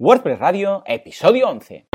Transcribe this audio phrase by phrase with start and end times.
[0.00, 1.88] WordPress Radio, episodio 11.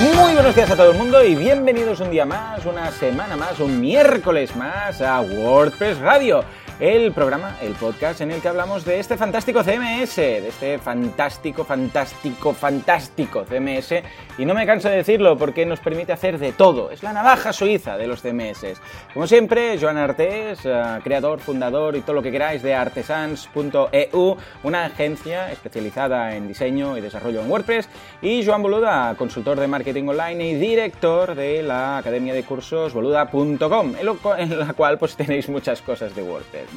[0.00, 3.60] Muy buenos días a todo el mundo y bienvenidos un día más, una semana más,
[3.60, 6.42] un miércoles más a WordPress Radio
[6.82, 11.64] el programa, el podcast en el que hablamos de este fantástico CMS, de este fantástico,
[11.64, 14.02] fantástico, fantástico CMS.
[14.36, 16.90] Y no me canso de decirlo porque nos permite hacer de todo.
[16.90, 18.80] Es la navaja suiza de los CMS.
[19.14, 24.84] Como siempre, Joan Artés, eh, creador, fundador y todo lo que queráis de artesans.eu, una
[24.84, 27.88] agencia especializada en diseño y desarrollo en WordPress.
[28.22, 33.94] Y Joan Boluda, consultor de marketing online y director de la academia de cursos boluda.com,
[34.36, 36.71] en la cual pues tenéis muchas cosas de WordPress.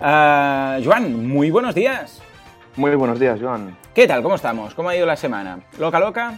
[0.00, 2.20] Uh, Joan, muy buenos días.
[2.76, 3.76] Muy buenos días, Joan.
[3.94, 4.22] ¿Qué tal?
[4.22, 4.74] ¿Cómo estamos?
[4.74, 5.60] ¿Cómo ha ido la semana?
[5.78, 6.34] ¿Loca, loca?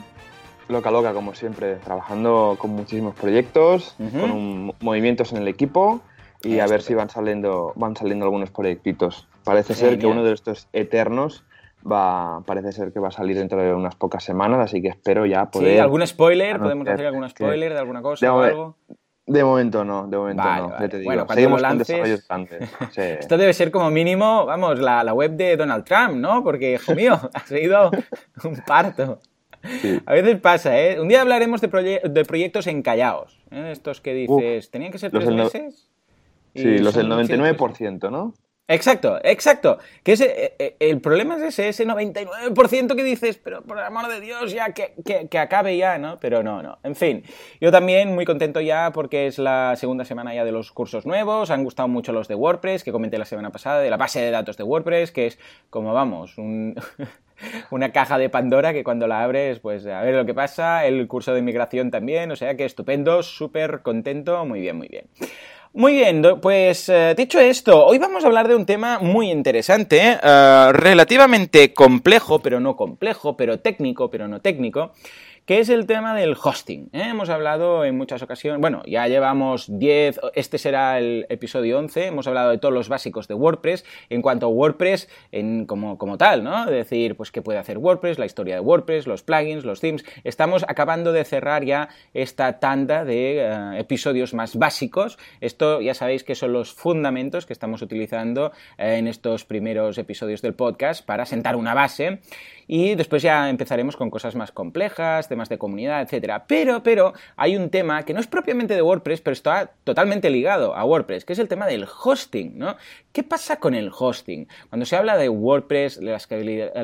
[0.69, 1.77] Loca, loca, como siempre.
[1.77, 6.01] Trabajando con muchísimos proyectos, con movimientos en el equipo
[6.43, 9.27] y a ver si van saliendo, van saliendo algunos proyectitos.
[9.45, 11.45] Parece ser que uno de estos eternos
[11.91, 15.25] va, parece ser que va a salir dentro de unas pocas semanas, así que espero
[15.25, 15.75] ya poder...
[15.75, 16.59] Sí, ¿algún spoiler?
[16.59, 18.77] ¿Podemos hacer algún spoiler de alguna cosa o algo?
[19.27, 21.09] De momento no, de momento no, te digo.
[21.09, 22.25] Bueno, Seguimos con desarrollos
[22.97, 26.45] Esto debe ser como mínimo, vamos, la, la, web de Donald Trump, ¿no?
[26.45, 27.91] Porque, hijo mío, ha sido
[28.45, 29.19] un parto.
[30.07, 31.01] A veces pasa, ¿eh?
[31.01, 33.41] Un día hablaremos de, de proyectos encallados.
[33.51, 33.71] ¿eh?
[33.73, 35.91] Estos que dices, ¿tenían que ser tres meses?
[36.55, 38.33] Sí, los del 99%, ¿no?
[38.69, 39.79] Exacto, exacto.
[40.03, 43.85] Que ese, eh, eh, el problema es ese, ese 99% que dices, pero por el
[43.85, 44.93] amor de Dios, ya que,
[45.31, 46.19] que, acabe ya, ¿no?
[46.19, 46.79] Pero no, no.
[46.83, 47.23] En fin,
[47.61, 51.51] yo también muy contento ya porque es la segunda semana ya de los cursos nuevos.
[51.51, 54.33] Han gustado mucho los de WordPress, que comenté la semana pasada, de la base de
[54.33, 55.39] datos de WordPress, que es
[55.71, 56.75] como vamos, un,
[57.71, 60.87] una caja de Pandora que cuando la abres, pues a ver lo que pasa.
[60.87, 65.07] El curso de migración también, o sea que estupendo, súper contento, muy bien, muy bien.
[65.77, 70.19] Muy bien, pues eh, dicho esto, hoy vamos a hablar de un tema muy interesante,
[70.23, 74.93] eh, relativamente complejo, pero no complejo, pero técnico, pero no técnico,
[75.47, 76.91] que es el tema del hosting.
[76.93, 77.05] ¿eh?
[77.09, 82.27] Hemos hablado en muchas ocasiones, bueno, ya llevamos 10, este será el episodio 11, hemos
[82.27, 86.43] hablado de todos los básicos de WordPress en cuanto a WordPress en, como, como tal,
[86.43, 86.65] ¿no?
[86.65, 90.05] Es decir, pues qué puede hacer WordPress, la historia de WordPress, los plugins, los themes.
[90.25, 95.17] Estamos acabando de cerrar ya esta tanda de eh, episodios más básicos.
[95.41, 100.43] Esto ya sabéis que son los fundamentos que estamos utilizando eh, en estos primeros episodios
[100.43, 102.21] del podcast para sentar una base
[102.67, 106.47] y después ya empezaremos con cosas más complejas, temas de comunidad, etcétera.
[106.47, 110.75] Pero, pero, hay un tema que no es propiamente de WordPress, pero está totalmente ligado
[110.75, 112.77] a WordPress, que es el tema del hosting, ¿no?
[113.13, 114.47] ¿Qué pasa con el hosting?
[114.69, 116.19] Cuando se habla de WordPress, de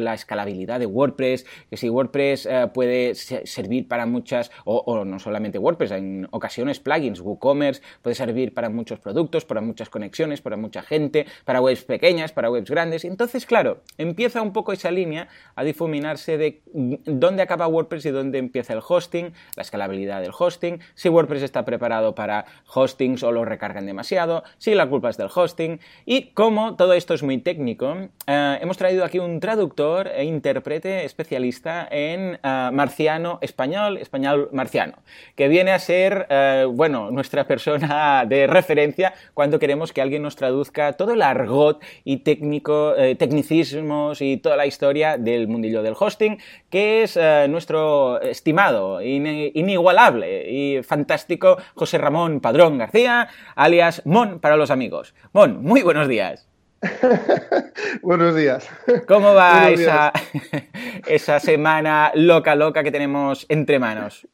[0.01, 5.59] la escalabilidad de WordPress, que si WordPress eh, puede servir para muchas, o, no solamente
[5.59, 10.83] WordPress, en ocasiones plugins, WooCommerce, puede servir para muchos productos, para muchas conexiones, para mucha
[10.83, 13.05] gente, para webs pequeñas, para webs grandes.
[13.05, 18.39] Entonces, claro, empieza un poco esa línea a difuminarse de dónde acaba WordPress y dónde
[18.39, 22.45] empieza el hosting, la escalabilidad del hosting, si WordPress está preparado para
[22.75, 27.15] hostings o lo recargan demasiado, si la culpa es del hosting y como todo esto
[27.15, 27.97] es muy técnico,
[28.27, 34.99] eh, hemos traído aquí un traductor e intérprete especialista en eh, marciano español, español marciano,
[35.35, 40.37] que viene a ser, eh, bueno, nuestra persona de referencia cuando queremos que alguien nos
[40.37, 46.39] traduzca todo el argot y técnico, tecnicismos y toda la historia del mundillo del hosting,
[46.69, 47.19] que es
[47.49, 55.15] nuestro estimado, inigualable y fantástico José Ramón Padrón García, alias Mon para los amigos.
[55.33, 56.49] Mon, muy buenos días.
[58.03, 58.69] Buenos días.
[59.07, 60.13] ¿Cómo va esa,
[61.07, 64.27] esa semana loca, loca que tenemos entre manos?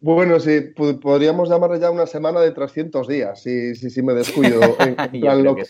[0.00, 0.72] Bueno, sí,
[1.02, 4.60] podríamos llamarle ya una semana de 300 días, si, si, me descuido.
[4.78, 5.62] En, plan loco.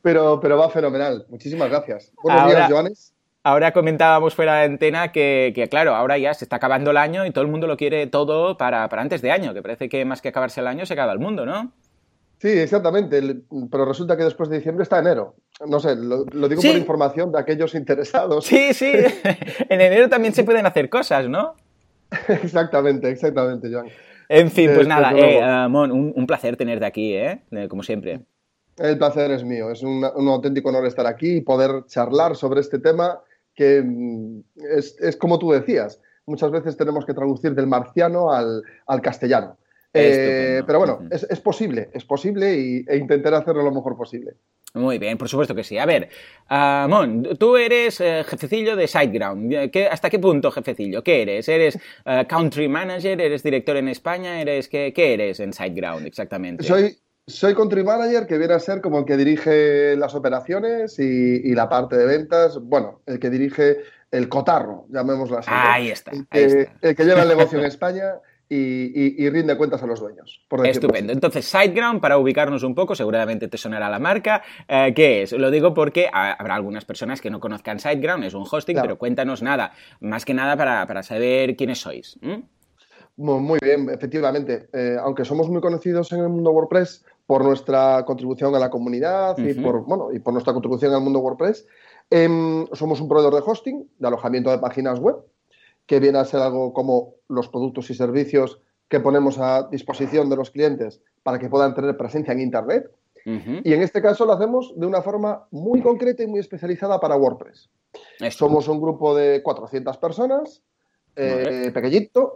[0.00, 1.26] pero, pero va fenomenal.
[1.28, 2.12] Muchísimas gracias.
[2.22, 3.14] Buenos días, Joanes.
[3.48, 7.24] Ahora comentábamos fuera de antena que, que, claro, ahora ya se está acabando el año
[7.24, 10.04] y todo el mundo lo quiere todo para, para antes de año, que parece que
[10.04, 11.72] más que acabarse el año se acaba el mundo, ¿no?
[12.42, 13.22] Sí, exactamente,
[13.70, 15.34] pero resulta que después de diciembre está enero.
[15.66, 18.44] No sé, lo, digo por información de aquellos interesados.
[18.44, 18.92] Sí, sí,
[19.70, 21.54] en enero también se pueden hacer cosas, ¿no?
[22.28, 23.86] exactamente, exactamente, Joan.
[24.28, 27.40] En fin, pues nada, eh, Mon, un, placer tenerte aquí, ¿eh?
[27.70, 28.20] Como siempre.
[28.76, 32.78] El placer es mío, es un, auténtico honor estar aquí y poder charlar sobre este
[32.78, 33.22] tema
[33.58, 34.44] que mm,
[35.00, 39.56] es, como tú decías, muchas veces tenemos que traducir del marciano al, al castellano.
[39.92, 44.34] Eh, pero bueno, es, posible, es posible y, e intentaré hacerlo lo mejor posible.
[44.74, 45.76] Muy bien, por supuesto que sí.
[45.76, 46.08] A ver,
[46.50, 49.70] uh, Mon, tú eres uh, jefecillo de SiteGround.
[49.72, 51.02] ¿Qué, ¿Hasta qué punto jefecillo?
[51.02, 51.48] ¿Qué eres?
[51.48, 51.76] ¿Eres
[52.06, 53.20] uh, country manager?
[53.20, 54.40] ¿Eres director en España?
[54.40, 56.62] ¿Eres qué, qué eres en SiteGround exactamente?
[56.62, 56.96] Soy,
[57.28, 61.54] soy country manager que viene a ser como el que dirige las operaciones y, y
[61.54, 62.58] la parte de ventas.
[62.60, 63.78] Bueno, el que dirige
[64.10, 65.50] el cotarro, llamémoslo así.
[65.52, 66.10] Ahí está.
[66.12, 66.72] El ahí que, está.
[66.80, 68.14] el que lleva el negocio en España
[68.48, 70.40] y, y, y, rinde cuentas a los dueños.
[70.48, 71.12] Por Estupendo.
[71.12, 74.42] Entonces, SiteGround, para ubicarnos un poco, seguramente te sonará la marca.
[74.66, 75.32] Eh, ¿Qué es?
[75.32, 78.88] Lo digo porque habrá algunas personas que no conozcan SiteGround, es un hosting, claro.
[78.88, 82.18] pero cuéntanos nada, más que nada para, para saber quiénes sois.
[82.22, 82.40] ¿Mm?
[83.18, 84.68] Muy bien, efectivamente.
[84.72, 89.38] Eh, aunque somos muy conocidos en el mundo WordPress por nuestra contribución a la comunidad
[89.38, 89.50] uh -huh.
[89.50, 91.66] y, por, bueno, y por nuestra contribución al mundo WordPress,
[92.10, 92.26] eh,
[92.72, 95.16] somos un proveedor de hosting, de alojamiento de páginas web,
[95.84, 100.36] que viene a ser algo como los productos y servicios que ponemos a disposición de
[100.36, 102.90] los clientes para que puedan tener presencia en Internet.
[103.26, 103.60] Uh -huh.
[103.62, 107.14] Y en este caso lo hacemos de una forma muy concreta y muy especializada para
[107.16, 107.68] WordPress.
[108.20, 108.46] Esto.
[108.46, 110.62] Somos un grupo de 400 personas,
[111.14, 112.32] eh, pequeñito.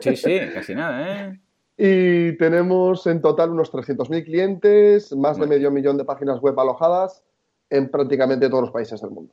[0.00, 1.40] Sí, sí, casi nada, ¿eh?
[1.80, 5.52] Y tenemos en total unos 300.000 clientes, más bueno.
[5.52, 7.22] de medio millón de páginas web alojadas
[7.70, 9.32] en prácticamente todos los países del mundo.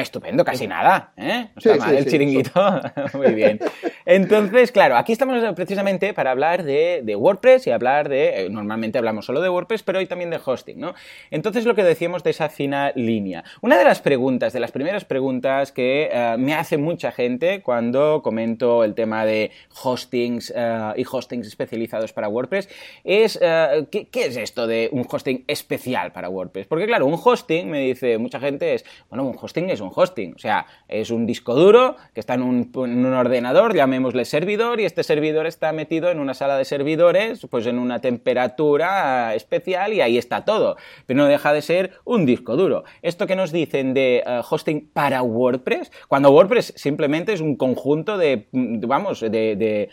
[0.00, 1.48] Estupendo, casi nada, ¿eh?
[1.54, 2.80] No está sí, mal sí, el sí, chiringuito.
[3.14, 3.58] Muy bien.
[4.04, 8.46] Entonces, claro, aquí estamos precisamente para hablar de, de WordPress y hablar de.
[8.46, 10.94] Eh, normalmente hablamos solo de WordPress, pero hoy también de hosting, ¿no?
[11.30, 13.44] Entonces, lo que decíamos de esa fina línea.
[13.60, 18.22] Una de las preguntas, de las primeras preguntas que uh, me hace mucha gente cuando
[18.22, 19.50] comento el tema de
[19.82, 22.68] hostings uh, y hostings especializados para WordPress
[23.04, 26.66] es: uh, ¿qué, ¿qué es esto de un hosting especial para WordPress?
[26.66, 28.84] Porque, claro, un hosting, me dice mucha gente, es.
[29.10, 30.34] Bueno, un hosting es un hosting.
[30.34, 34.80] O sea, es un disco duro que está en un, en un, ordenador, llamémosle servidor,
[34.80, 39.92] y este servidor está metido en una sala de servidores, pues en una temperatura especial,
[39.92, 40.76] y ahí está todo.
[41.06, 42.84] Pero no deja de ser un disco duro.
[43.02, 48.18] Esto que nos dicen de uh, hosting para WordPress, cuando WordPress simplemente es un conjunto
[48.18, 49.90] de, vamos, de,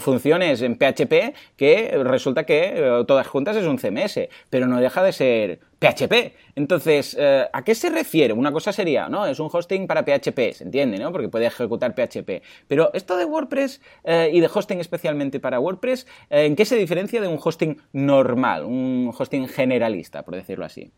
[0.00, 5.02] funciones en PHP que resulta que uh, todas juntas es un CMS, pero no deja
[5.02, 6.34] de ser PHP.
[6.54, 8.32] Entonces, eh, ¿a qué se refiere?
[8.32, 9.26] Una cosa sería, ¿no?
[9.26, 11.10] Es un hosting para PHP, se entiende, ¿no?
[11.10, 12.42] Porque puede ejecutar PHP.
[12.68, 16.76] Pero esto de WordPress eh, y de hosting especialmente para WordPress, eh, ¿en qué se
[16.76, 20.92] diferencia de un hosting normal, un hosting generalista, por decirlo así?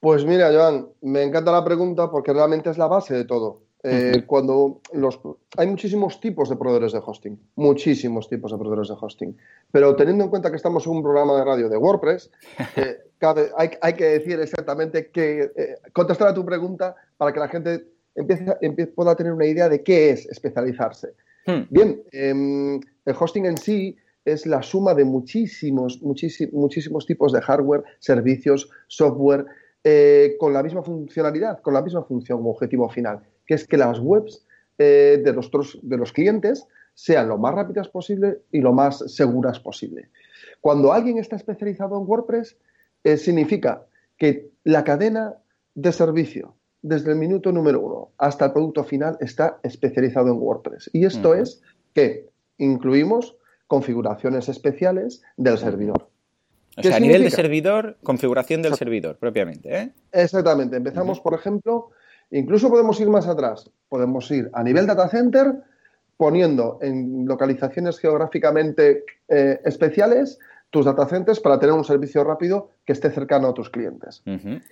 [0.00, 3.62] Pues mira, Joan, me encanta la pregunta porque realmente es la base de todo.
[3.86, 5.20] Eh, cuando los,
[5.58, 9.36] hay muchísimos tipos de proveedores de hosting, muchísimos tipos de proveedores de hosting,
[9.70, 12.30] pero teniendo en cuenta que estamos en un programa de radio de WordPress,
[12.76, 17.40] eh, cabe, hay, hay, que decir exactamente que eh, contestar a tu pregunta para que
[17.40, 17.84] la gente
[18.14, 21.08] empiece, empiece, pueda tener una idea de qué es especializarse.
[21.46, 21.64] Hmm.
[21.68, 27.42] Bien, em, el hosting en sí es la suma de muchísimos, muchísimos, muchísimos tipos de
[27.42, 29.44] hardware, servicios, software,
[30.38, 33.98] con la misma funcionalidad, con la misma función o objetivo final que es que las
[33.98, 34.44] webs
[34.78, 35.50] eh, de, los,
[35.82, 40.08] de los clientes sean lo más rápidas posible y lo más seguras posible.
[40.60, 42.56] Cuando alguien está especializado en WordPress,
[43.02, 43.86] eh, significa
[44.16, 45.34] que la cadena
[45.74, 50.90] de servicio, desde el minuto número uno hasta el producto final, está especializado en WordPress.
[50.92, 51.42] Y esto uh -huh.
[51.42, 51.62] es
[51.92, 53.36] que incluimos
[53.66, 56.08] configuraciones especiales del servidor.
[56.76, 59.76] O sea, a nivel de servidor, configuración del servidor, propiamente.
[59.76, 59.92] ¿eh?
[60.12, 60.76] Exactamente.
[60.76, 61.24] Empezamos, uh -huh.
[61.24, 61.90] por ejemplo,
[62.34, 63.70] Incluso podemos ir más atrás.
[63.88, 65.54] Podemos ir a nivel data center
[66.16, 72.92] poniendo en localizaciones geográficamente eh, especiales tus data centers para tener un servicio rápido que
[72.92, 74.20] esté cercano a tus clientes.
[74.26, 74.62] Uh -huh.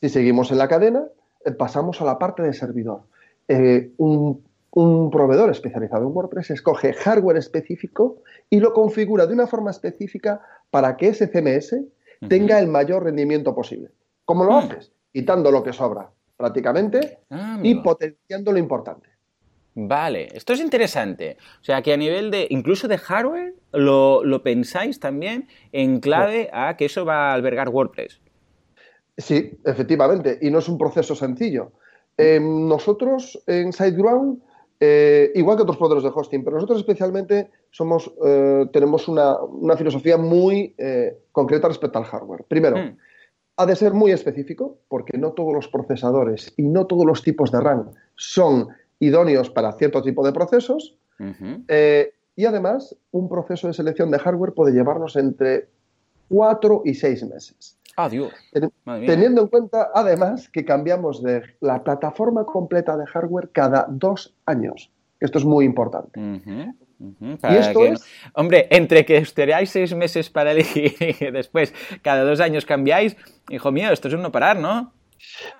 [0.00, 1.04] Si seguimos en la cadena,
[1.44, 3.02] eh, pasamos a la parte de servidor.
[3.46, 8.16] Eh, un, un, proveedor especializado en WordPress escoge hardware específico
[8.50, 12.28] y lo configura de una forma específica para que ese CMS uh -huh.
[12.28, 13.90] tenga el mayor rendimiento posible.
[14.24, 14.64] ¿Cómo lo uh -huh.
[14.64, 14.92] haces?
[15.12, 16.10] Quitando lo que sobra
[16.42, 19.08] prácticamente ah, y potenciando lo importante.
[19.76, 21.36] Vale, esto es interesante.
[21.60, 26.50] O sea, que a nivel de, incluso de hardware, lo, lo pensáis también en clave
[26.52, 28.20] a que eso va a albergar WordPress.
[29.16, 31.70] Sí, efectivamente, y no es un proceso sencillo.
[32.18, 34.42] Eh, nosotros en SiteGround,
[34.80, 39.76] eh, igual que otros proveedores de hosting, pero nosotros especialmente somos, eh, tenemos una, una,
[39.76, 42.44] filosofía muy eh, concreta respecto al hardware.
[42.48, 42.96] Primero, mm
[43.56, 47.50] ha de ser muy específico porque no todos los procesadores y no todos los tipos
[47.52, 48.68] de RAM son
[48.98, 50.96] idóneos para cierto tipo de procesos.
[51.18, 51.64] Uh -huh.
[51.68, 55.68] eh, y además, un proceso de selección de hardware puede llevarnos entre
[56.28, 57.76] cuatro y seis meses.
[57.96, 58.32] Adiós.
[58.52, 64.34] Ten teniendo en cuenta, además, que cambiamos de la plataforma completa de hardware cada dos
[64.46, 64.90] años.
[65.20, 66.18] Esto es muy importante.
[66.18, 66.74] Uh -huh.
[67.02, 68.04] Uh -huh, y esto es...
[68.34, 73.16] Hombre, entre que esperáis seis meses para elegir y después cada dos años cambiáis,
[73.50, 74.92] hijo mío, esto es un no parar, ¿no?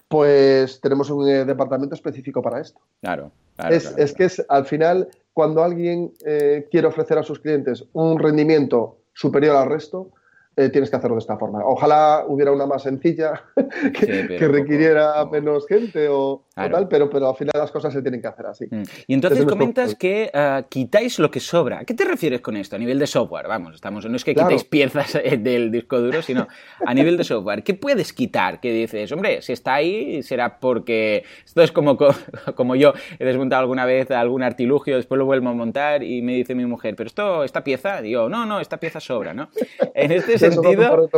[0.09, 2.81] Pues tenemos un eh, departamento específico para esto.
[3.01, 3.33] Claro.
[3.71, 8.99] es, que es al final, cuando alguien eh, quiere ofrecer a sus clientes un rendimiento
[9.15, 10.11] superior al resto,
[10.55, 11.65] eh, tienes que hacerlo de esta forma.
[11.65, 13.43] Ojalá hubiera una más sencilla
[13.99, 18.29] que, requiriera menos gente o, tal, pero, pero al final las cosas se tienen que
[18.29, 18.67] hacer así.
[18.71, 18.83] Mm.
[19.07, 21.79] Y entonces comentas que ah, quitáis lo que sobra.
[21.81, 22.77] ¿A qué te refieres con esto?
[22.77, 26.21] A nivel de software, vamos, estamos, no es que quitéis piezas eh, del disco duro,
[26.23, 26.47] sino
[26.85, 27.63] a nivel de software.
[27.63, 28.61] ¿Qué puedes quitar?
[28.61, 31.97] ¿Qué dices, hombre, si está ahí será porque esto es como,
[32.57, 36.35] como yo he desmontado alguna vez algún artilugio, después lo vuelvo a montar y me
[36.35, 39.49] dice mi mujer, pero esto, esta pieza, digo, no, no, esta pieza sobra, ¿no?
[39.95, 41.09] En este sentido...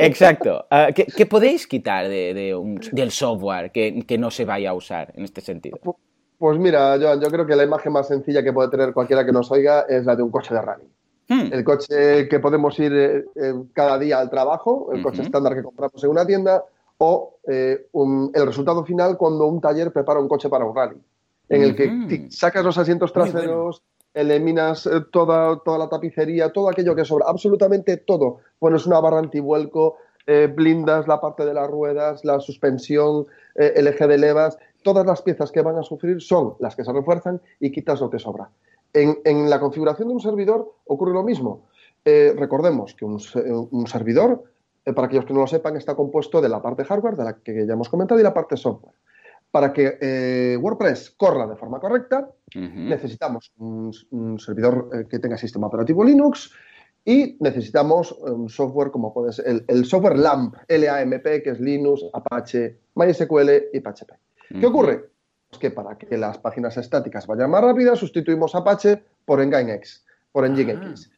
[0.00, 0.66] Exacto.
[0.70, 5.78] Ah, ¿qué, podéis quitar del software que, no se vaya a usar en este sentido?
[6.38, 9.32] Pues mira, Joan, yo creo que la imagen más sencilla que puede tener cualquiera que
[9.32, 10.84] nos oiga es la de un coche de rally.
[11.28, 11.52] Hmm.
[11.52, 15.62] El coche que podemos ir eh, eh, cada día al trabajo, el coche estándar que
[15.62, 16.64] compramos en una tienda,
[16.98, 17.86] o eh,
[18.34, 20.96] el resultado final cuando un taller prepara un coche para un rally,
[21.48, 23.82] en el que sacas los asientos traseros,
[24.14, 28.38] eliminas eh, toda, toda la tapicería, todo aquello que sobra, absolutamente todo.
[28.58, 33.86] Pones una barra antivuelco, eh, blindas la parte de las ruedas, la suspensión, eh, el
[33.86, 37.40] eje de levas, todas las piezas que van a sufrir son las que se refuerzan
[37.58, 38.50] y quitas lo que sobra.
[38.92, 41.68] En, la configuración de un servidor ocurre lo mismo.
[42.04, 43.20] recordemos que un,
[43.70, 44.42] un servidor,
[44.84, 47.66] para aquellos que no lo sepan, está compuesto de la parte hardware, de la que
[47.66, 48.94] ya hemos comentado, y la parte software
[49.50, 55.66] para que eh, WordPress corra de forma correcta, necesitamos un, servidor eh, que tenga sistema
[55.66, 56.52] operativo Linux
[57.04, 62.78] y necesitamos un software como puede ser el, software LAMP, LAMP, que es Linux, Apache,
[62.94, 64.12] MySQL y PHP.
[64.60, 65.10] ¿Qué ocurre?
[65.48, 70.48] Pues que para que las páginas estáticas vayan más rápidas, sustituimos Apache por Nginx, por
[70.48, 71.10] Nginx.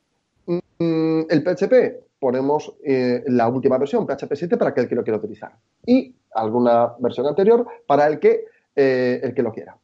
[0.49, 0.61] Ah.
[0.79, 5.19] Mm, el PHP ponemos eh, la última versión, PHP 7, para aquel que lo quiera
[5.19, 5.57] utilizar.
[5.85, 8.47] Y alguna versión anterior para el que,
[8.77, 9.77] eh, el que lo quiera.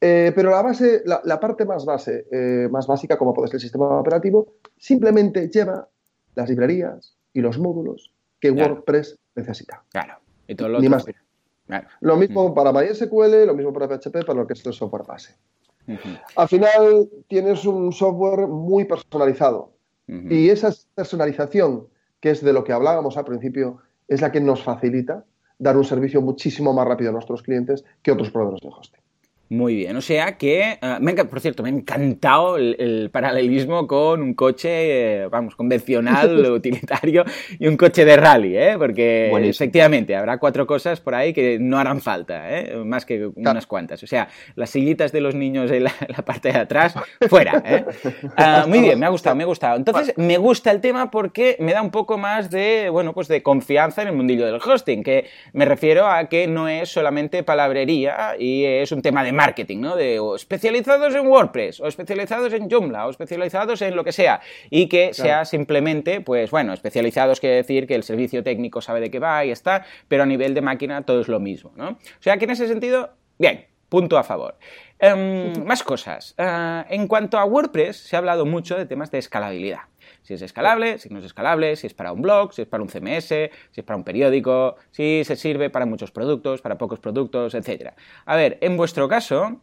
[0.00, 2.26] Eh, pero la base, la, parte más base,
[2.70, 5.88] más básica, como puede ser el sistema operativo, simplemente lleva
[6.34, 9.82] las librerías y los módulos que WordPress necesita.
[9.90, 10.14] Claro.
[10.46, 11.06] Y todo lo Ni más.
[12.00, 12.54] Lo mismo mm.
[12.54, 15.34] para MySQL, lo mismo para PHP, para lo que es el software base.
[16.36, 19.72] Al final tienes un software muy personalizado.
[20.06, 21.88] Y esa personalización,
[22.20, 25.24] que es de lo que hablábamos al principio, es la que nos facilita
[25.58, 29.03] dar un servicio muchísimo más rápido a nuestros clientes que otros proveedores de hosting.
[29.50, 34.34] Muy bien, o sea que, uh, por cierto, me ha encantado el, paralelismo con un
[34.34, 37.24] coche, eh, vamos, convencional, utilitario
[37.58, 38.74] y un coche de rally, ¿eh?
[38.78, 42.74] porque efectivamente habrá cuatro cosas por ahí que no harán falta, ¿eh?
[42.84, 44.02] más que unas cuantas.
[44.02, 45.92] O sea, las sillitas de los niños en la,
[46.24, 46.94] parte de atrás,
[47.28, 47.62] fuera.
[47.66, 47.84] ¿eh?
[48.36, 49.76] Ah, muy bien, me ha gustado, me ha gustado.
[49.76, 53.42] Entonces, me gusta el tema porque me da un poco más de, bueno, pues de
[53.42, 58.36] confianza en el mundillo del hosting, que me refiero a que no es solamente palabrería
[58.38, 59.96] y es un tema de marketing, ¿no?
[59.96, 64.88] De especializados en WordPress, o especializados en Joomla, o especializados en lo que sea, y
[64.88, 69.18] que sea simplemente, pues bueno, especializados quiere decir que el servicio técnico sabe de qué
[69.18, 71.90] va y está, pero a nivel de máquina todo es lo mismo, ¿no?
[71.90, 74.56] O sea que en ese sentido, bien, punto a favor.
[74.98, 76.34] Em, más cosas.
[76.38, 79.80] Eh, en cuanto a WordPress, se ha hablado mucho de temas de escalabilidad.
[80.24, 82.82] Si es escalable, si no es escalable, si es para un blog, si es para
[82.82, 86.98] un CMS, si es para un periódico, si se sirve para muchos productos, para pocos
[86.98, 87.92] productos, etc.
[88.24, 89.60] A ver, en vuestro caso,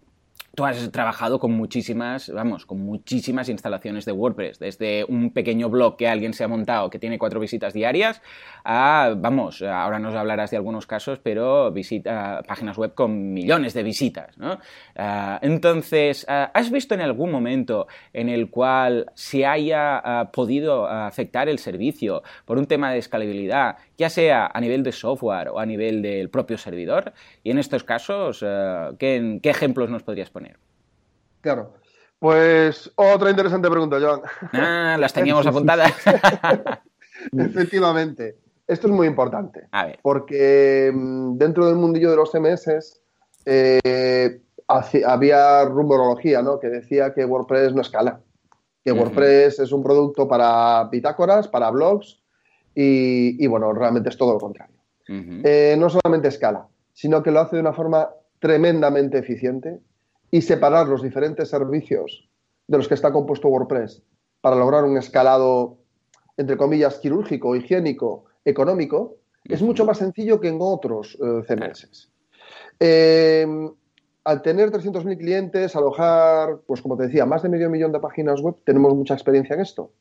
[0.53, 5.96] Tú has trabajado con muchísimas, vamos, con muchísimas instalaciones de WordPress, desde un pequeño blog
[5.96, 8.22] que alguien se ha montado que tiene cuatro visitas diarias,
[8.65, 13.84] a, vamos, ahora nos hablarás de algunos casos, pero visita, páginas web con millones de
[13.84, 14.60] visitas, ¿no?
[14.98, 20.86] Ah, entonces, ah, ¿has visto en algún momento en el cual se haya ah, podido
[20.86, 25.60] afectar el servicio por un tema de escalabilidad, ya sea a nivel de software o
[25.60, 27.13] a nivel del propio servidor?
[27.41, 28.39] Y en estos casos,
[29.00, 30.50] ¿qué, ¿qué ejemplos nos podrías poner?
[31.41, 31.74] Claro.
[32.19, 34.21] Pues otra interesante pregunta, Joan.
[34.53, 35.91] Ah, las teníamos apuntadas.
[37.36, 38.38] Efectivamente.
[38.67, 39.67] Esto es muy importante.
[40.01, 43.01] Porque mm, dentro del mundillo de los CMS
[43.45, 44.41] eh,
[45.05, 46.60] había rumorología, ¿no?
[46.60, 48.21] Que decía que WordPress no escala.
[48.83, 52.21] Que WordPress es un producto para bitácoras, para blogs
[52.74, 54.75] y, bueno, realmente es todo lo contrario.
[55.07, 59.81] Eh, no solamente escala, sino que lo hace de una forma tremendamente eficiente
[60.31, 62.27] y separar los diferentes servicios
[62.67, 64.01] de los que está compuesto WordPress
[64.39, 65.77] para lograr un escalado,
[66.38, 72.09] entre comillas, quirúrgico, higiénico, económico, es mucho más sencillo que en otros eh, CMS.
[72.79, 73.45] Eh,
[74.23, 78.39] al tener 300.000 clientes, alojar, pues como te decía, más de medio millón de páginas
[78.41, 79.91] web, tenemos mucha experiencia en esto.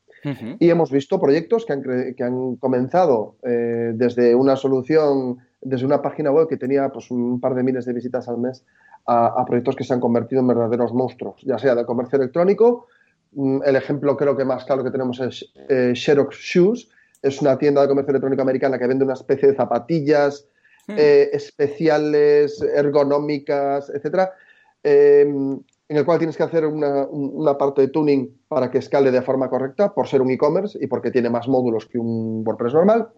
[0.59, 1.81] Y hemos visto proyectos que han,
[2.15, 7.39] que han comenzado eh, desde una solución, desde una página web que tenía pues, un
[7.39, 8.63] par de miles de visitas al mes,
[9.05, 12.87] a, proyectos que se han convertido en verdaderos monstruos, ya sea de comercio electrónico.
[13.33, 16.89] Mm, el ejemplo creo que más claro que tenemos es eh, Xerox Shoes.
[17.21, 20.47] Es una tienda de comercio electrónico americana que vende una especie de zapatillas
[20.87, 20.95] hmm.
[20.97, 24.31] eh, especiales, ergonómicas, etcétera
[25.91, 29.49] en el cual tienes que hacer una, parte de tuning para que escale de forma
[29.49, 33.09] correcta por ser un e-commerce y porque tiene más módulos que un WordPress normal.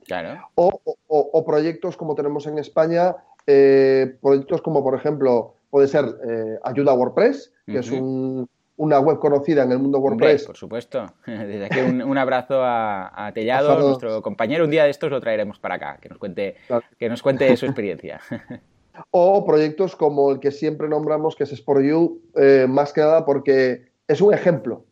[0.56, 6.94] O, proyectos como tenemos en España, eh, proyectos como por ejemplo puede ser eh, Ayuda
[6.94, 10.46] WordPress, que es una web conocida en el mundo WordPress.
[10.46, 11.08] por supuesto.
[11.26, 14.66] Desde aquí un, abrazo a, Tellado, nuestro compañero.
[14.66, 16.58] Un día de estos lo traeremos para acá, que nos cuente,
[17.00, 18.22] que nos cuente su experiencia.
[19.10, 23.26] o proyectos como el que siempre nombramos, que es Sport You, eh, más que nada
[23.26, 24.86] porque es un ejemplo,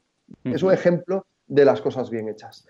[0.46, 2.66] es un ejemplo de las cosas bien hechas.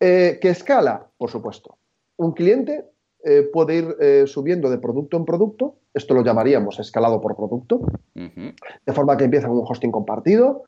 [0.00, 1.06] Eh, ¿Que escala?
[1.16, 1.78] Por supuesto.
[2.16, 2.86] Un cliente
[3.24, 7.80] eh, puede ir subiendo de producto en producto, esto lo llamaríamos escalado por producto,
[8.14, 10.64] de forma que empieza con un hosting compartido,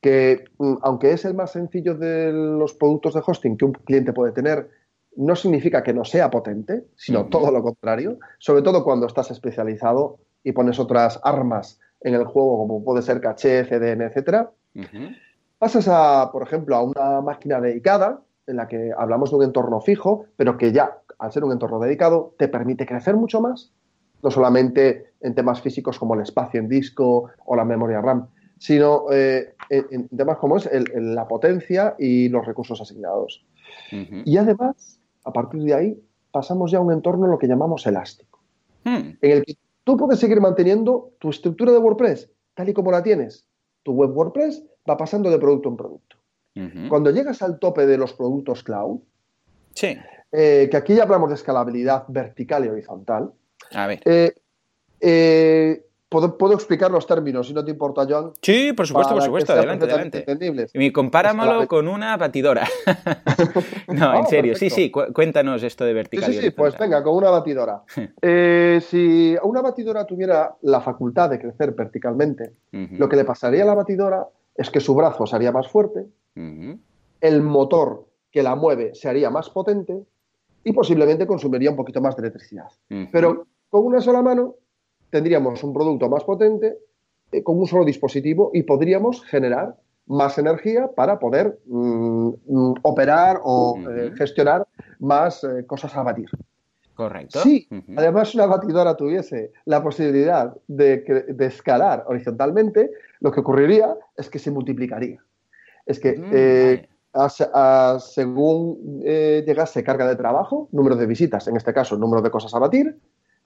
[0.00, 4.12] que mm, aunque es el más sencillo de los productos de hosting que un cliente
[4.12, 4.68] puede tener,
[5.16, 10.18] no significa que no sea potente, sino todo lo contrario, sobre todo cuando estás especializado
[10.42, 14.48] y pones otras armas en el juego, como puede ser caché, CDN, etc.
[15.58, 19.80] Pasas a, por ejemplo, a una máquina dedicada, en la que hablamos de un entorno
[19.80, 23.72] fijo, pero que ya, al ser un entorno dedicado, te permite crecer mucho más,
[24.22, 29.04] no solamente en temas físicos como el espacio en disco o la memoria RAM, sino
[29.12, 33.44] eh, en, temas como es la potencia y los recursos asignados.
[33.90, 38.40] Y además, a partir de ahí pasamos ya a un entorno lo que llamamos elástico,
[38.84, 39.18] hmm.
[39.20, 43.02] en el que tú puedes seguir manteniendo tu estructura de WordPress tal y como la
[43.02, 43.46] tienes.
[43.82, 46.16] Tu web WordPress va pasando de producto en producto.
[46.90, 49.00] Cuando llegas al tope de los productos cloud,
[50.32, 53.32] eh, que aquí ya hablamos de escalabilidad vertical y horizontal,
[53.72, 54.00] a ver.
[54.04, 54.34] Eh,
[55.00, 58.32] eh, ¿Puedo, explicar los términos, si no te importa, John?
[58.42, 60.24] Sí, por supuesto, por supuesto, adelante, adelante.
[60.74, 62.66] Y compáramelo con una batidora.
[63.86, 66.32] no, en ah, serio, sí, sí, cuéntanos esto de vertical.
[66.32, 67.82] Sí, sí, pues venga, con una batidora.
[68.80, 73.74] Si una batidora tuviera la facultad de crecer verticalmente, lo que le pasaría a la
[73.74, 79.08] batidora es que su brazo se haría más fuerte, el motor que la mueve se
[79.08, 80.04] haría más potente
[80.64, 82.68] y posiblemente consumiría un poquito más de electricidad.
[83.12, 84.56] Pero con una sola mano
[85.10, 86.78] tendríamos un producto más potente
[87.32, 93.40] eh, con un solo dispositivo y podríamos generar más energía para poder mm, mm, operar
[93.44, 94.66] o eh, gestionar
[94.98, 96.28] más eh, cosas a batir.
[96.94, 97.40] Correcto.
[97.40, 97.66] Si
[97.96, 101.02] además una batidora tuviese la posibilidad de,
[101.38, 102.90] escalar horizontalmente,
[103.20, 105.24] lo que ocurriría es que se multiplicaría.
[105.86, 112.22] Es que mm, según llegase carga de trabajo, número de visitas, en este caso número
[112.22, 112.98] de cosas a batir,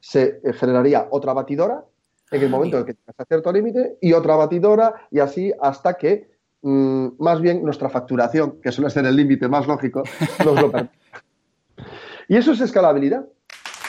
[0.04, 1.82] se eh, generaría otra batidora
[2.30, 6.28] en el momento en que tengas cierto límite y otra batidora y así hasta que
[6.60, 10.02] mm, más bien nuestra facturación, que suele ser el límite más lógico,
[10.44, 10.94] nos lo permite.
[12.28, 13.24] y eso es escalabilidad.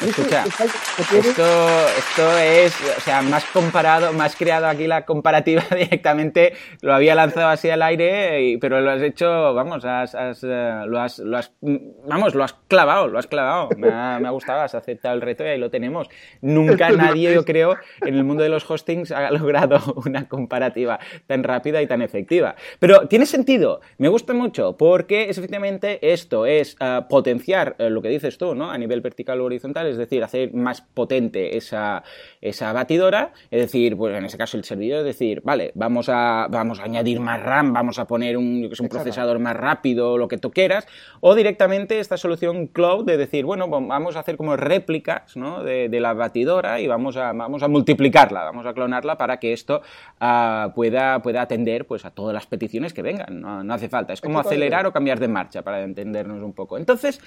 [0.02, 7.16] Escucha, esto, es, o sea, más comparado, más creado aquí la comparativa directamente, lo había
[7.16, 11.54] lanzado así al aire, pero lo has hecho, vamos, has, eh, lo, has, lo has,
[11.62, 13.70] vamos, lo has clavado, lo has clavado.
[13.78, 16.10] Me ha, gustado, has aceptado el reto y ahí lo tenemos.
[16.42, 21.44] Nunca nadie, yo creo, en el mundo de los hostings ha logrado una comparativa tan
[21.44, 22.56] rápida y tan efectiva.
[22.80, 28.02] Pero tiene sentido, me gusta mucho, porque es efectivamente esto, es eh, potenciar eh, lo
[28.02, 28.70] que dices tú, ¿no?
[28.72, 32.04] A nivel vertical o horizontal es decir, hacer más potente esa,
[32.42, 36.48] esa batidora, es decir, pues en ese caso el servidor, es decir, vale, vamos a,
[36.50, 40.38] vamos a añadir más RAM, vamos a poner un, un procesador más rápido, lo que
[40.38, 40.88] tú quieras,
[41.22, 45.64] o directamente esta solución cloud de decir, bueno, vamos a hacer como réplicas ¿no?
[45.64, 49.82] de, la batidora y vamos a, vamos a multiplicarla, vamos a clonarla para que esto
[50.20, 54.22] ah, pueda, pueda atender pues, a todas las peticiones que vengan, no, hace falta, es
[54.22, 56.78] como acelerar o cambiar de marcha para entendernos un poco.
[56.78, 57.22] Entonces,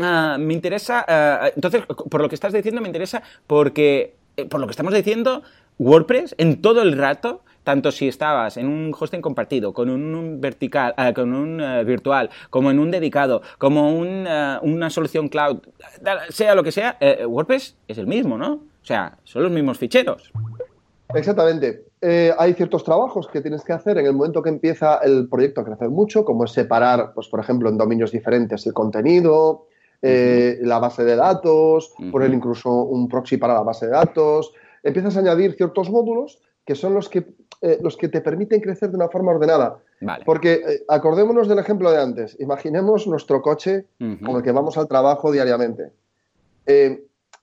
[0.00, 4.60] ah, me interesa, ah, entonces, por lo que estás diciendo me interesa porque, eh, por
[4.60, 5.42] lo que estamos diciendo,
[5.78, 10.94] WordPress en todo el rato, tanto si estabas en un hosting compartido, con un vertical,
[10.96, 15.58] eh, con un eh, virtual, como en un dedicado, como una solución cloud,
[16.30, 18.52] sea lo que sea, WordPress es el mismo, ¿no?
[18.54, 20.32] O sea, son los mismos ficheros.
[21.14, 21.84] Exactamente.
[22.38, 25.64] hay ciertos trabajos que tienes que hacer en el momento que empieza el proyecto a
[25.64, 29.66] crecer mucho, como es separar, pues, por ejemplo, en dominios diferentes el contenido,
[30.00, 34.52] eh, la base de datos, poner incluso un proxy para la base de datos.
[34.82, 37.26] Empiezas a añadir ciertos módulos que son los que,
[37.62, 39.78] eh, los que te permiten crecer de una forma ordenada.
[40.24, 42.36] Porque eh, acordémonos del ejemplo de antes.
[42.38, 45.90] Imaginemos nuestro coche con el que vamos al trabajo diariamente.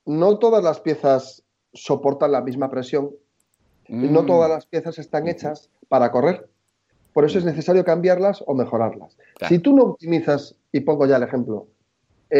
[0.05, 3.11] No todas las piezas soportan la misma presión.
[3.87, 4.25] No mm.
[4.25, 6.47] todas las piezas están hechas para correr.
[7.13, 9.17] Por eso es necesario cambiarlas o mejorarlas.
[9.47, 11.67] Si tú no optimizas, y pongo ya el ejemplo,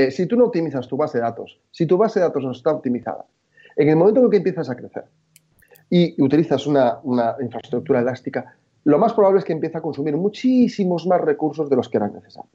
[0.10, 2.72] si tú no optimizas tu base de datos, si tu base de datos no está
[2.72, 3.26] optimizada,
[3.76, 5.06] en el momento en que empiezas a crecer,
[5.90, 7.00] y utilizas una,
[7.42, 11.90] infraestructura elástica, lo más probable es que empiece a consumir muchísimos más recursos de los
[11.90, 12.54] que eran necesarios.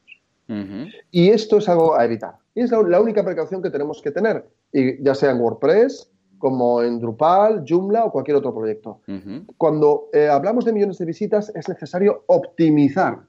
[1.13, 2.35] Y esto es algo a evitar.
[2.57, 6.83] Y es la, única precaución que tenemos que tener, y ya sea en WordPress, como
[6.83, 9.01] en Drupal, Joomla o cualquier otro proyecto.
[9.57, 13.21] Cuando eh, hablamos de millones de visitas, es necesario optimizar,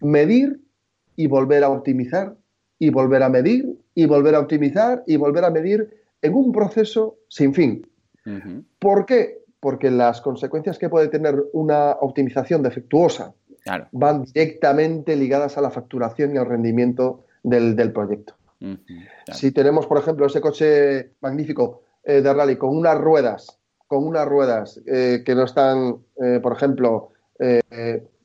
[0.00, 0.60] medir
[1.16, 2.36] y volver a optimizar,
[2.78, 5.90] y volver a medir, y volver a optimizar, y volver a medir
[6.22, 7.86] en un proceso sin fin.
[8.78, 9.38] ¿Por qué?
[9.60, 13.34] Porque las consecuencias que puede tener una optimización defectuosa
[13.92, 18.34] van directamente ligadas a la facturación y al rendimiento del, proyecto.
[19.32, 24.26] Si tenemos, por ejemplo, ese coche magnífico eh, de rally con unas ruedas, con unas
[24.26, 27.10] ruedas eh, que no están, eh, por ejemplo,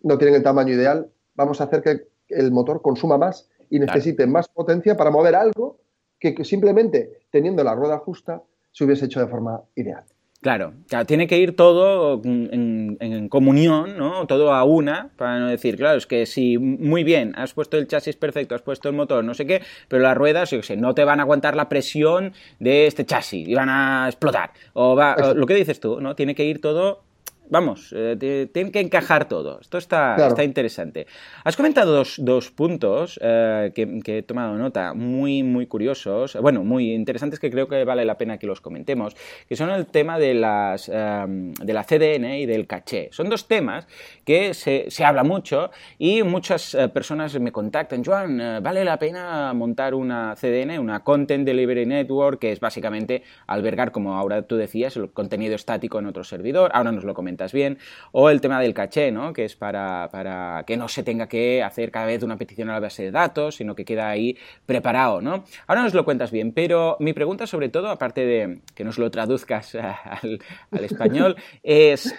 [0.03, 4.27] no tienen el tamaño ideal, vamos a hacer que el motor consuma más y necesite
[4.27, 5.79] más potencia para mover algo
[6.19, 10.03] que simplemente teniendo la rueda justa se hubiese hecho de forma ideal.
[10.41, 10.73] Claro,
[11.05, 14.25] tiene que ir todo en, comunión, ¿no?
[14.25, 17.87] Todo a una, para no decir, claro, es que si muy bien, has puesto el
[17.87, 20.95] chasis perfecto, has puesto el motor, no sé qué, pero las ruedas, yo sé, no
[20.95, 24.49] te van a aguantar la presión de este chasis y van a explotar.
[24.73, 26.15] O va, lo que dices tú, ¿no?
[26.15, 27.03] Tiene que ir todo
[27.51, 29.59] vamos, eh, tiene que encajar todo.
[29.59, 31.05] Esto está, está interesante.
[31.43, 37.39] Has comentado dos, puntos eh, que, he tomado nota, muy, muy curiosos, bueno, muy interesantes
[37.39, 39.15] que creo que vale la pena que los comentemos,
[39.47, 43.09] que son el tema de, las, em, de la CDN y del caché.
[43.11, 43.85] Son dos temas
[44.23, 49.53] que se, se habla mucho y muchas eh, personas me contactan, Joan, ¿vale la pena
[49.53, 54.95] montar una CDN, una Content Delivery Network, que es básicamente albergar, como ahora tú decías,
[54.95, 56.71] el contenido estático en otro servidor?
[56.73, 57.13] Ahora nos lo
[57.51, 57.77] bien,
[58.11, 59.33] o el tema del caché, ¿no?
[59.33, 62.73] que es para, para, que no se tenga que hacer cada vez una petición a
[62.73, 65.21] la base de datos, sino que queda ahí preparado.
[65.21, 65.43] ¿no?
[65.67, 69.09] Ahora nos lo cuentas bien, pero mi pregunta sobre todo, aparte de que nos lo
[69.09, 70.39] traduzcas al,
[70.71, 72.13] español, es...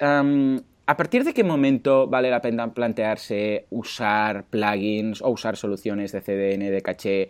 [0.85, 6.21] ¿A partir de qué momento vale la pena plantearse usar plugins o usar soluciones de
[6.21, 7.29] CDN, de caché,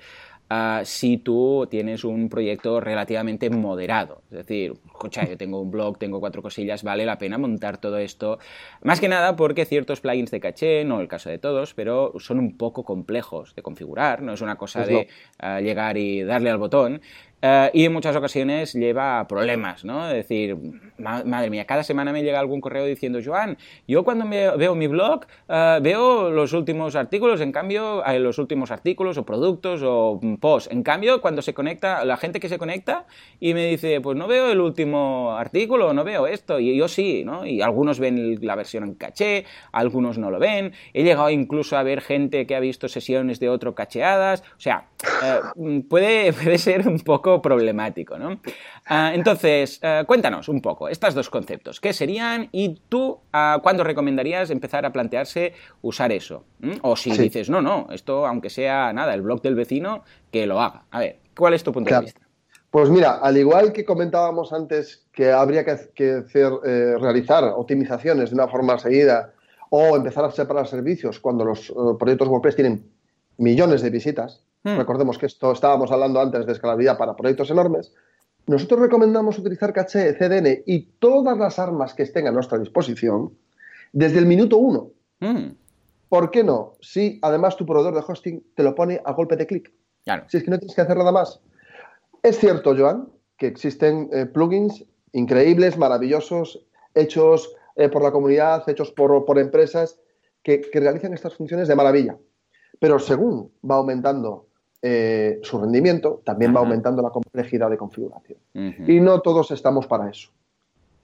[0.85, 4.23] Si tú tienes un proyecto relativamente moderado.
[4.31, 7.99] Es decir, escucha, yo tengo un blog, tengo cuatro cosillas, vale la pena montar todo
[7.99, 8.39] esto.
[8.83, 12.39] Más que nada porque ciertos plugins de caché, no el caso de todos, pero son
[12.39, 16.59] un poco complejos de configurar, no es una cosa de ah, llegar y darle al
[16.59, 17.01] botón.
[17.45, 20.07] Eh, y en muchas ocasiones lleva a problemas, ¿no?
[20.07, 20.57] Es decir,
[20.99, 25.27] madre mía, cada semana me llega algún correo diciendo, Joan, yo cuando veo mi blog
[25.49, 30.71] eh, veo los últimos artículos, en cambio, eh, los últimos artículos o productos o posts.
[30.71, 33.07] En cambio, cuando se conecta, la gente que se conecta
[33.41, 37.25] y me dice, pues no veo el último artículo, no veo esto, y yo sí,
[37.25, 37.45] ¿no?
[37.45, 40.73] Y algunos ven la versión en caché, algunos no lo ven.
[40.93, 44.43] He llegado incluso a ver gente que ha visto sesiones de otro cacheadas.
[44.57, 44.87] O sea,
[45.89, 48.41] puede, puede ser un poco problemático, ¿no?
[48.87, 51.81] Ah, entonces, ah, cuéntanos un poco estos dos conceptos.
[51.81, 56.45] ¿Qué serían y tú ah, cuándo recomendarías empezar a plantearse usar eso?
[56.59, 56.73] ¿Mm?
[56.83, 60.61] O si dices, no, no, esto aunque sea nada, el blog del vecino, que lo
[60.61, 60.85] haga.
[60.91, 62.21] A ver, ¿cuál es tu punto de vista?
[62.73, 68.35] Pues mira, al igual que comentábamos antes que habría que, hacer, eh, realizar optimizaciones de
[68.35, 69.35] una forma seguida
[69.69, 72.91] o empezar a separar servicios cuando los eh, proyectos WordPress tienen
[73.37, 74.77] millones de visitas, Hmm.
[74.77, 77.93] Recordemos que esto estábamos hablando antes de escalabilidad para proyectos enormes.
[78.47, 83.37] Nosotros recomendamos utilizar caché, CDN y todas las armas que estén a nuestra disposición
[83.93, 84.91] desde el minuto uno.
[85.21, 85.53] Hmm.
[86.09, 86.75] ¿Por qué no?
[86.81, 89.73] Si además tu proveedor de hosting te lo pone a golpe de clic.
[90.29, 91.41] Si es que no tienes que hacer nada más.
[92.23, 98.93] Es cierto, Joan, que existen eh, plugins increíbles, maravillosos, hechos eh, por la comunidad, hechos
[98.93, 99.99] por, empresas
[100.43, 102.17] que, realizan estas funciones de maravilla.
[102.79, 104.49] Pero según va aumentando
[104.85, 108.39] eh, su rendimiento, también va aumentando la complejidad de configuración.
[108.53, 110.31] Y no todos estamos para eso,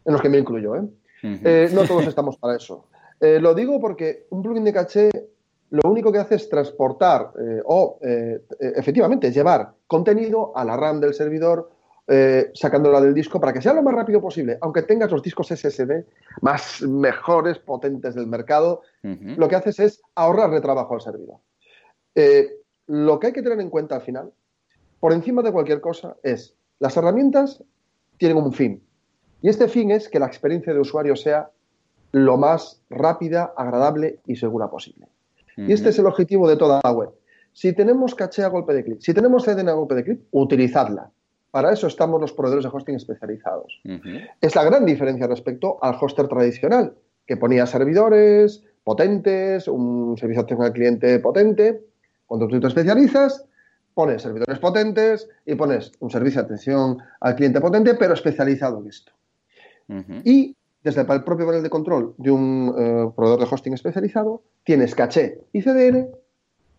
[0.05, 0.75] en los que me incluyo.
[0.75, 0.83] ¿eh?
[1.23, 1.71] ¿eh?
[1.73, 2.87] no todos estamos para eso.
[3.21, 5.11] Eh, lo digo porque un plugin de caché
[5.71, 7.31] lo único que hace es transportar
[7.67, 7.99] o
[8.59, 11.71] efectivamente llevar contenido a la RAM del servidor,
[12.55, 14.57] sacándola del disco para que sea lo más rápido posible.
[14.63, 16.07] Aunque tengas los discos SSD
[16.41, 21.37] más mejores, potentes del mercado, lo que haces es ahorrarle trabajo al servidor
[22.89, 24.33] lo que hay que tener en cuenta al final,
[24.99, 27.63] por encima de cualquier cosa, es las herramientas
[28.17, 28.83] tienen un fin.
[29.43, 31.51] Y este fin es que la experiencia de usuario sea
[32.11, 35.07] lo más rápida, agradable y segura posible.
[35.57, 37.11] Y este es el objetivo de toda la web.
[37.53, 41.11] Si tenemos caché a golpe de clic, si tenemos CDN a golpe de clic, utilizadla.
[41.51, 43.81] Para eso estamos los proveedores de hosting especializados.
[44.41, 46.95] Es la gran diferencia respecto al hoster tradicional,
[47.27, 51.83] que ponía servidores potentes, un servicio de atención al cliente potente.
[52.29, 53.47] Cuando tú te especializas,
[53.95, 58.87] pones servidores potentes y pones un servicio de atención al cliente potente, pero especializado en
[58.87, 59.13] esto.
[60.23, 64.95] Y desde el propio panel de control de un eh, proveedor de hosting especializado, tienes
[64.95, 66.11] caché y CDN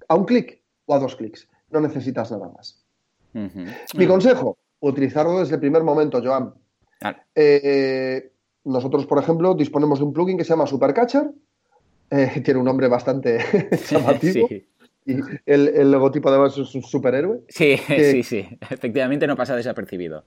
[0.08, 1.48] a un clic o a dos clics.
[1.72, 2.86] No necesitas nada más.
[3.34, 6.54] Mi consejo, utilizarlo desde el primer momento, Joan.
[7.34, 8.32] Eh,
[8.66, 11.32] nosotros, por ejemplo, disponemos de un plugin que se llama Supercatcher.
[12.12, 13.40] Eh, tiene un nombre bastante
[13.90, 14.48] llamativo.
[15.10, 17.42] Y el, logotipo además es un superhéroe.
[17.48, 18.60] Sí, sí, sí.
[18.70, 20.24] Efectivamente no pasa desapercibido.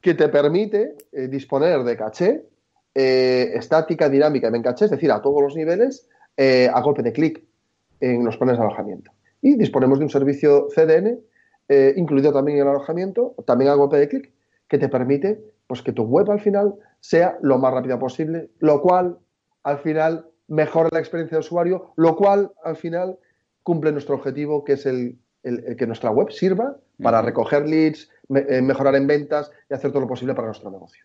[0.00, 0.94] Que te permite
[1.28, 2.42] disponer de caché
[2.94, 7.12] eh, estática, dinámica y caché, es decir, a todos los niveles, eh, a golpe de
[7.12, 7.42] clic
[8.00, 9.12] en los planes de alojamiento.
[9.40, 11.18] Y disponemos de un servicio CDN,
[11.68, 14.32] eh, incluido también en el alojamiento, también a golpe de clic,
[14.68, 18.82] que te permite pues, que tu web al final sea lo más rápida posible, lo
[18.82, 19.18] cual
[19.62, 23.18] al final mejora la experiencia de usuario, lo cual al final
[23.62, 29.06] cumple nuestro objetivo, que es el, que nuestra web sirva para recoger leads, mejorar en
[29.06, 31.04] ventas y hacer todo lo posible para nuestro negocio.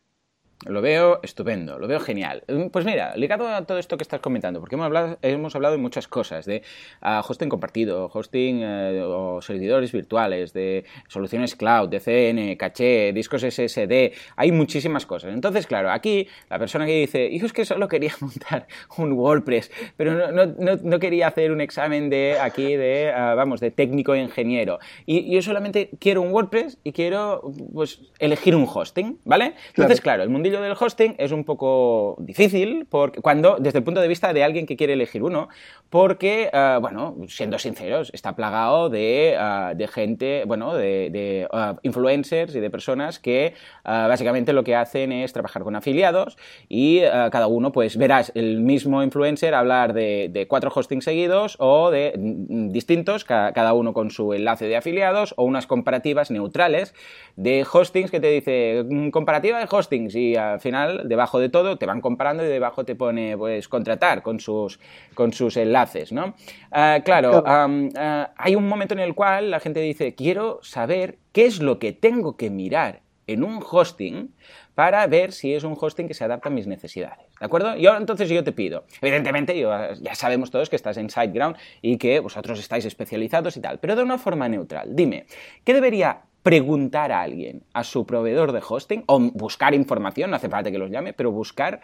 [0.65, 2.43] Lo veo estupendo, lo veo genial.
[2.47, 5.75] Mm, pues mira, ligado a todo esto que estás comentando, porque hemos hablado, hemos hablado
[5.75, 6.63] de muchas cosas, de
[7.03, 13.43] uh, hosting compartido, hosting eh, o servidores virtuales, de soluciones cloud, de CN, caché, discos
[13.43, 15.31] SSD, hay muchísimas cosas.
[15.31, 18.65] Entonces, claro, aquí la persona que dice, hijo, es que solo quería montar
[18.97, 23.59] un WordPress, pero no, no, no, quería hacer un examen de aquí de, uh, vamos,
[23.59, 24.79] de técnico ingeniero.
[25.05, 29.53] Y yo solamente quiero un WordPress y quiero, pues, elegir un hosting, ¿vale?
[29.69, 34.01] Entonces, claro, el mundo del hosting es un poco difícil porque, cuando, desde el punto
[34.01, 35.49] de vista de alguien que quiere elegir uno,
[35.89, 41.47] porque, eh, bueno, siendo sinceros, está plagado de, eh, gente, bueno, de, eh,
[41.83, 47.47] influencers y de personas que básicamente lo que hacen es trabajar con afiliados y cada
[47.47, 53.25] uno, pues verás el mismo influencer hablar de, cuatro hostings seguidos o de mm, distintos,
[53.25, 56.93] cada uno con su enlace de afiliados o unas comparativas neutrales
[57.35, 61.77] de hostings que te dice mm, comparativa de hostings y al final, debajo de todo,
[61.77, 64.79] te van comprando y debajo te pone, pues, contratar con sus,
[65.13, 66.35] con sus enlaces, ¿no?
[66.71, 71.45] Ah, claro, ah, hay un momento en el cual la gente dice, quiero saber qué
[71.45, 74.33] es lo que tengo que mirar en un hosting
[74.73, 77.25] para ver si es un hosting que se adapta a mis necesidades.
[77.39, 77.75] ¿De acuerdo?
[77.75, 81.97] Y ahora entonces yo te pido, evidentemente ya sabemos todos que estás en SiteGround y
[81.97, 84.95] que vosotros estáis especializados y tal, pero de una forma neutral.
[84.95, 85.25] Dime,
[85.63, 90.49] ¿qué debería preguntar a alguien, a su proveedor de hosting, o buscar información, no hace
[90.49, 91.81] falta que los llame, pero buscar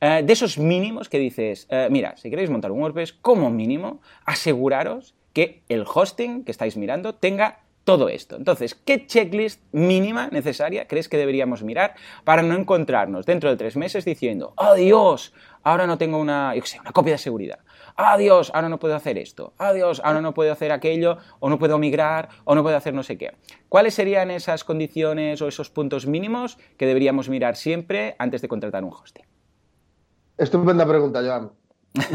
[0.00, 4.00] eh, de esos mínimos que dices, eh, mira, si queréis montar un WordPress, como mínimo,
[4.24, 8.36] aseguraros que el hosting que estáis mirando tenga todo esto.
[8.36, 13.76] Entonces, ¿qué checklist mínima necesaria crees que deberíamos mirar para no encontrarnos dentro de tres
[13.76, 17.60] meses diciendo, adiós, ahora no tengo una, una copia de seguridad,
[17.96, 21.78] adiós, ahora no puedo hacer esto, adiós, ahora no puedo hacer aquello, o no puedo
[21.78, 23.32] migrar, o no puedo hacer no sé qué.
[23.68, 28.84] ¿Cuáles serían esas condiciones o esos puntos mínimos que deberíamos mirar siempre antes de contratar
[28.84, 29.24] un hosting?
[30.38, 31.52] Estupenda pregunta, Joan.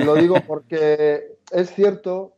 [0.06, 2.34] Lo digo porque es cierto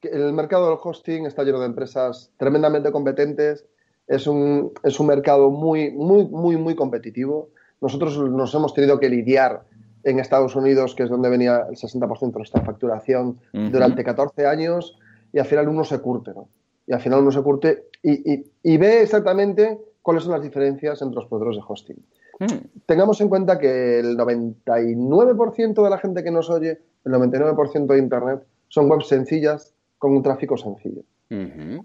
[0.00, 3.66] que el mercado del hosting está lleno de empresas tremendamente competentes,
[4.06, 7.50] es un, es un mercado muy, muy, muy, muy competitivo.
[7.80, 9.64] Nosotros nos hemos tenido que lidiar
[10.10, 14.98] en Estados Unidos, que es donde venía el 60% de nuestra facturación durante 14 años,
[15.32, 16.48] y al final uno se curte, ¿no?
[16.86, 21.26] Y al final uno se curte y, ve exactamente cuáles son las diferencias entre los
[21.26, 21.96] proveedores de hosting.
[22.40, 22.80] Mm.
[22.86, 27.98] Tengamos en cuenta que el 99% de la gente que nos oye, el 99% de
[27.98, 31.02] Internet, son webs sencillas con un tráfico sencillo.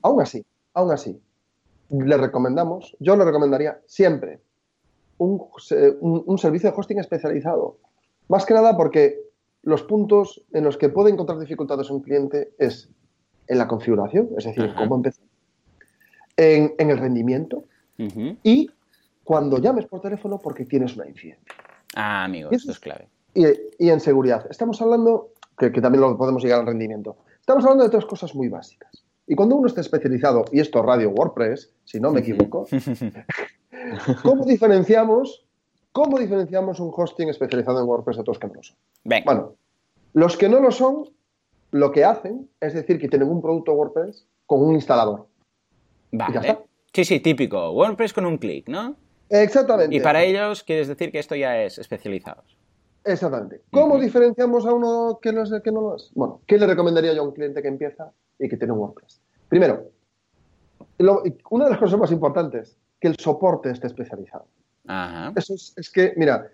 [0.03, 1.19] Aún así, aún así,
[1.89, 4.39] le recomendamos, yo le recomendaría siempre
[5.17, 5.41] un,
[6.01, 7.77] un, servicio de hosting especializado.
[8.27, 9.19] Más que nada porque
[9.63, 12.89] los puntos en los que puede encontrar dificultades un cliente es
[13.47, 15.25] en la configuración, es decir, cómo empezar,
[16.37, 17.65] en, el rendimiento
[18.43, 18.69] y
[19.23, 21.55] cuando llames por teléfono porque tienes una incidencia.
[21.95, 23.07] Ah, amigo, esto es clave.
[23.33, 24.45] Y, en seguridad.
[24.49, 28.49] Estamos hablando, que, también lo podemos llegar al rendimiento, estamos hablando de tres cosas muy
[28.49, 29.03] básicas.
[29.25, 32.67] Y cuando uno está especializado, y esto radio WordPress, si no me equivoco,
[34.23, 35.45] ¿cómo diferenciamos
[35.93, 38.75] ¿Cómo diferenciamos un hosting especializado en WordPress de otros que no lo son?
[39.03, 39.55] Bueno,
[40.13, 41.07] los que no lo son,
[41.69, 45.27] lo que hacen es decir que tienen un producto WordPress con un instalador.
[46.11, 46.57] Vale.
[46.91, 47.71] Sí, sí, típico.
[47.71, 48.95] WordPress con un clic, ¿no?
[49.29, 49.95] Exactamente.
[49.95, 52.43] Y para ellos quieres decir que esto ya es especializado.
[53.03, 53.61] Exactamente.
[53.71, 56.09] ¿Cómo diferenciamos a uno que no, es, que no lo es?
[56.15, 59.21] Bueno, ¿qué le recomendaría yo a un cliente que empieza y que tiene un WordPress?
[59.47, 59.91] Primero,
[61.51, 64.47] una de las cosas más importantes, que el soporte esté especializado.
[65.35, 66.49] Eso es, que, mira,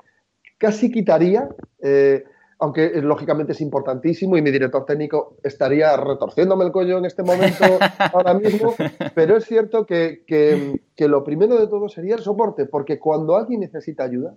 [0.58, 1.50] casi quitaría,
[1.82, 2.24] eh,
[2.60, 7.24] aunque eh, lógicamente es importantísimo y mi director técnico estaría retorciéndome el cuello en este
[7.24, 7.64] momento
[8.14, 8.76] ahora mismo,
[9.16, 14.04] pero es cierto que, lo primero de todo sería el soporte, porque cuando alguien necesita
[14.04, 14.36] ayuda,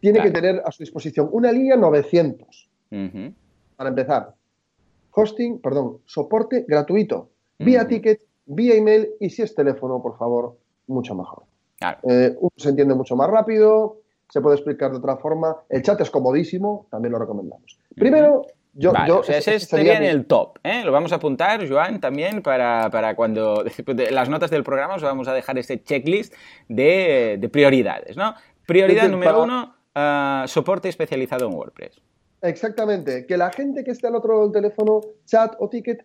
[0.00, 2.68] tiene que tener a su disposición una línea 900.
[3.76, 4.34] Para empezar,
[5.12, 11.14] hosting, perdón, soporte gratuito, vía ticket, vía email y si es teléfono, por favor, mucho
[11.14, 11.44] mejor.
[12.02, 15.56] Eh, se entiende mucho más rápido, se puede explicar de otra forma.
[15.68, 17.78] El chat es comodísimo, también lo recomendamos.
[17.94, 18.92] Primero, yo,
[19.28, 20.58] ese sería en el top.
[20.62, 20.82] ¿eh?
[20.84, 23.64] Lo vamos a apuntar, Joan, también para, cuando
[24.10, 26.34] las notas del programa os vamos a dejar este checklist
[26.68, 28.16] de, prioridades.
[28.16, 28.34] ¿no?
[28.66, 32.00] Prioridad número uno, ah, soporte especializado en WordPress.
[32.40, 36.04] Exactamente, que la gente que esté al otro del teléfono, chat o ticket,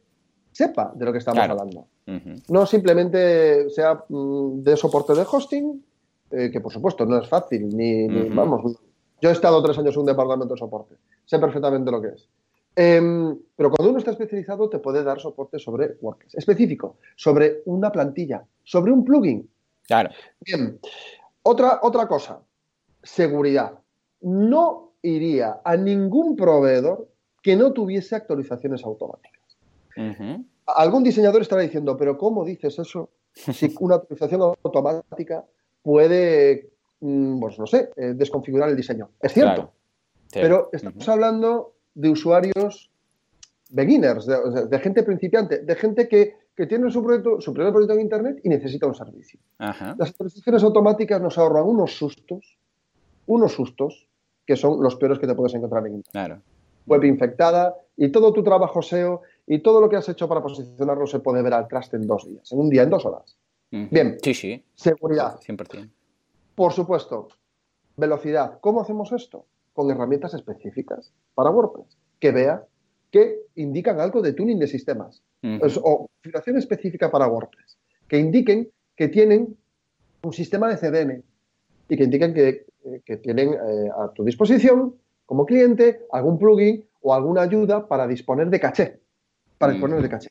[0.58, 1.88] sepa de lo que estamos hablando.
[2.50, 5.86] No simplemente sea mm, de soporte de hosting,
[6.32, 8.76] eh, que por supuesto no es fácil, ni, vamos.
[9.22, 12.28] Yo he estado tres años en un departamento de soporte, sé perfectamente lo que es.
[12.76, 17.92] Em, pero cuando uno está especializado te puede dar soporte sobre WordPress, específico, sobre una
[17.92, 19.48] plantilla, sobre un plugin.
[19.86, 20.10] Claro.
[20.42, 20.80] Bien.
[21.44, 22.42] Otra, otra cosa,
[23.04, 23.74] seguridad.
[24.22, 27.08] No iría a ningún proveedor
[27.44, 29.37] que no tuviese actualizaciones automáticas.
[30.68, 33.10] Algún diseñador estará diciendo, pero ¿cómo dices eso?
[33.34, 35.46] Si una actualización automática
[35.82, 39.10] puede, mm, pues no sé, eh, desconfigurar el diseño.
[39.22, 39.72] Es cierto.
[40.32, 42.92] Pero estamos hablando de usuarios
[43.70, 46.36] beginners, de, gente principiante, de gente que,
[46.68, 49.40] tiene su, proyecto, su primer proyecto en Internet y necesita un servicio.
[49.60, 52.58] Las actualizaciones automáticas nos ahorran unos sustos,
[53.28, 54.08] unos sustos,
[54.46, 56.42] que son los peores que te puedes encontrar en Internet.
[56.88, 61.08] Web infectada y todo tu trabajo SEO y todo lo que has hecho para posicionarlo
[61.08, 63.38] se puede ver al traste en dos días, en un día, en dos horas.
[63.72, 64.18] Bien.
[64.22, 64.64] Sí, sí.
[64.76, 65.40] Seguridad.
[65.40, 65.90] 100%.
[66.54, 67.30] Por supuesto.
[67.96, 68.60] Velocidad.
[68.62, 69.46] ¿Cómo hacemos esto?
[69.74, 71.98] Con herramientas específicas para WordPress.
[72.20, 72.66] Que vea
[73.10, 75.24] que indican algo de tuning de sistemas.
[75.42, 77.78] o configuración específica para WordPress.
[78.08, 79.58] Que indiquen que tienen
[80.24, 81.24] un sistema de CDN
[81.88, 87.14] y que indiquen que, eh, tienen eh, a tu disposición como cliente algún plugin o
[87.14, 89.00] alguna ayuda para disponer de caché
[89.58, 90.30] para exponer de caché.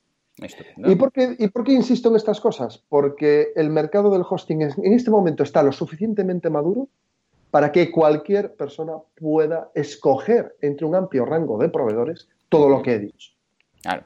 [0.77, 2.83] ¿Y por, qué, ¿Y por, qué, insisto en estas cosas?
[2.91, 6.89] Porque el mercado del hosting en este momento está lo suficientemente maduro
[7.51, 12.95] para que cualquier persona pueda escoger entre un amplio rango de proveedores todo lo que
[12.95, 13.33] he dicho.
[13.81, 14.05] Claro.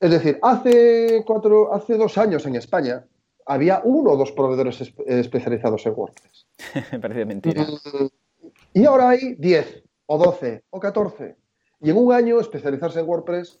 [0.00, 3.04] Es decir, hace, cuatro, hace dos años en España
[3.46, 6.46] había uno o dos proveedores especializados en WordPress.
[6.92, 7.64] Me parece mentira.
[7.64, 8.06] Mm,
[8.74, 11.34] y ahora hay 10 o 12 o 14.
[11.80, 13.58] Y en un año especializarse en WordPress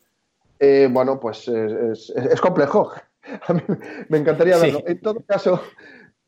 [0.58, 2.92] eh, bueno, pues es, complejo.
[3.46, 3.60] A mí
[4.08, 4.82] me encantaría verlo.
[4.86, 5.60] En todo caso,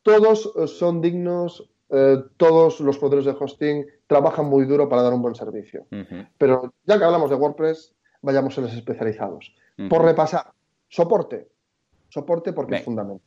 [0.03, 5.21] todos son dignos, eh, todos los poderes de hosting trabajan muy duro para dar un
[5.21, 5.87] buen servicio.
[6.37, 9.55] Pero ya que hablamos de WordPress, vayamos a los especializados.
[9.89, 10.51] Por repasar,
[10.89, 11.49] soporte.
[12.09, 13.25] Soporte porque es fundamental.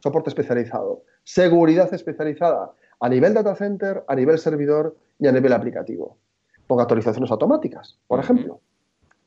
[0.00, 1.04] Soporte especializado.
[1.22, 6.18] Seguridad especializada a nivel data center, a nivel servidor y a nivel aplicativo.
[6.66, 8.61] Con actualizaciones automáticas, por ejemplo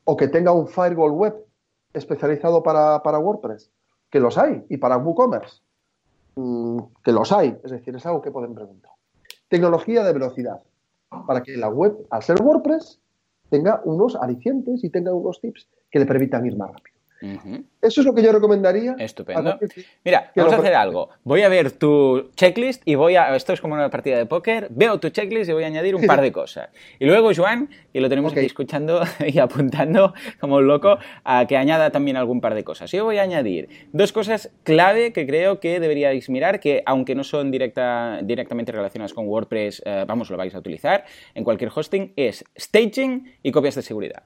[0.06, 1.34] o que tenga un firewall web
[1.92, 3.70] especializado para, WordPress,
[4.08, 5.60] que los hay, y para WooCommerce,
[6.36, 8.92] mm, que los hay, es decir, es algo que pueden preguntar.
[9.48, 10.62] Tecnología de velocidad,
[11.26, 13.00] para que la web, al ser WordPress,
[13.50, 16.95] tenga unos alicientes y tenga unos tips que le permitan ir más rápido.
[17.20, 18.96] Eso es lo que yo recomendaría.
[18.98, 19.58] Estupendo.
[20.04, 21.10] Mira, vamos a hacer algo.
[21.24, 23.34] Voy a ver tu checklist y voy a.
[23.34, 24.68] Esto es como una partida de póker.
[24.70, 26.68] Veo tu checklist y voy a añadir un par de cosas.
[26.98, 31.56] Y luego, Joan, y lo tenemos aquí escuchando y apuntando como un loco, a que
[31.56, 32.90] añada también algún par de cosas.
[32.90, 37.24] Yo voy a añadir dos cosas clave que creo que deberíais mirar, que aunque no
[37.24, 42.12] son directa, directamente relacionadas con WordPress, eh, vamos, lo vais a utilizar en cualquier hosting,
[42.16, 44.24] es staging y copias de seguridad.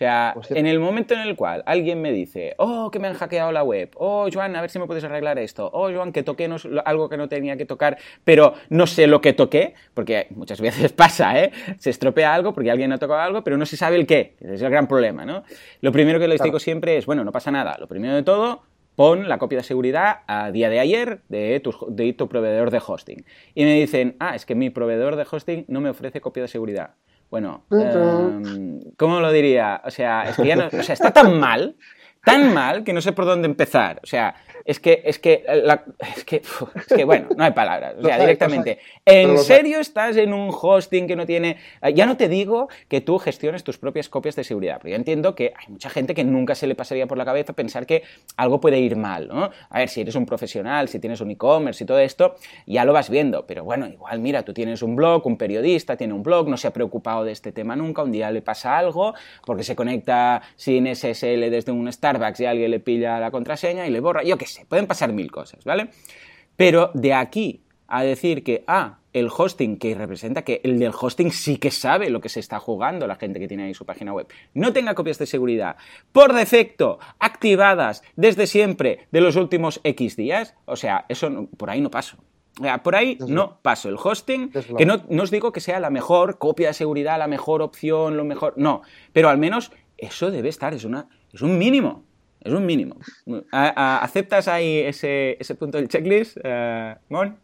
[0.00, 3.12] O sea, en el momento en el cual alguien me dice, oh, que me han
[3.12, 6.22] hackeado la web, oh, Joan, a ver si me puedes arreglar esto, oh, Joan, que
[6.22, 6.48] toqué
[6.86, 10.92] algo que no tenía que tocar, pero no sé lo que toqué, porque muchas veces
[10.92, 11.52] pasa, ¿eh?
[11.76, 14.54] Se estropea algo porque alguien ha tocado algo, pero no se sabe el qué, ese
[14.54, 15.44] es el gran problema, ¿no?
[15.82, 18.62] Lo primero que les digo siempre es, bueno, no pasa nada, lo primero de todo,
[18.96, 22.80] pon la copia de seguridad a día de ayer de tu, de tu proveedor de
[22.86, 23.24] hosting.
[23.54, 26.48] Y me dicen, ah, es que mi proveedor de hosting no me ofrece copia de
[26.48, 26.94] seguridad.
[27.30, 29.80] Bueno, em, ¿cómo lo diría?
[29.84, 31.76] O sea, es que ya no, o sea, está tan mal
[32.24, 34.00] tan mal que no sé por dónde empezar.
[34.02, 35.44] O sea, es que, es que,
[36.16, 36.36] es que,
[36.74, 37.94] es que, bueno, no hay palabras.
[37.98, 38.78] O sea, directamente.
[39.04, 41.56] ¿En serio estás en un hosting que no tiene...
[41.94, 45.34] Ya no te digo que tú gestiones tus propias copias de seguridad, pero yo entiendo
[45.34, 48.02] que hay mucha gente que nunca se le pasaría por la cabeza pensar que
[48.36, 49.50] algo puede ir mal, ¿no?
[49.70, 52.92] A ver, si eres un profesional, si tienes un e-commerce y todo esto, ya lo
[52.92, 53.46] vas viendo.
[53.46, 56.68] Pero bueno, igual, mira, tú tienes un blog, un periodista tiene un blog, no se
[56.68, 59.14] ha preocupado de este tema nunca, un día le pasa algo
[59.44, 63.90] porque se conecta sin SSL desde un Starbucks y alguien le pilla la contraseña y
[63.90, 65.88] le borra, yo qué sé, pueden pasar mil cosas, ¿vale?
[66.56, 71.32] Pero de aquí a decir que, ah, el hosting que representa que el del hosting
[71.32, 74.12] sí que sabe lo que se está jugando la gente que tiene ahí su página
[74.12, 74.28] web.
[74.54, 75.76] No tenga copias de seguridad
[76.12, 80.54] por defecto activadas desde siempre de los últimos X días.
[80.66, 82.18] O sea, eso por ahí no paso.
[82.84, 83.88] Por ahí no paso.
[83.88, 87.26] El hosting, que no, no os digo que sea la mejor copia de seguridad, la
[87.26, 88.54] mejor opción, lo mejor.
[88.56, 88.82] No.
[89.12, 92.04] Pero al menos eso debe estar, es, una, es un mínimo.
[92.40, 92.96] Es un mínimo.
[93.52, 97.38] ¿Aceptas ahí ese, punto del checklist, uh, Mon?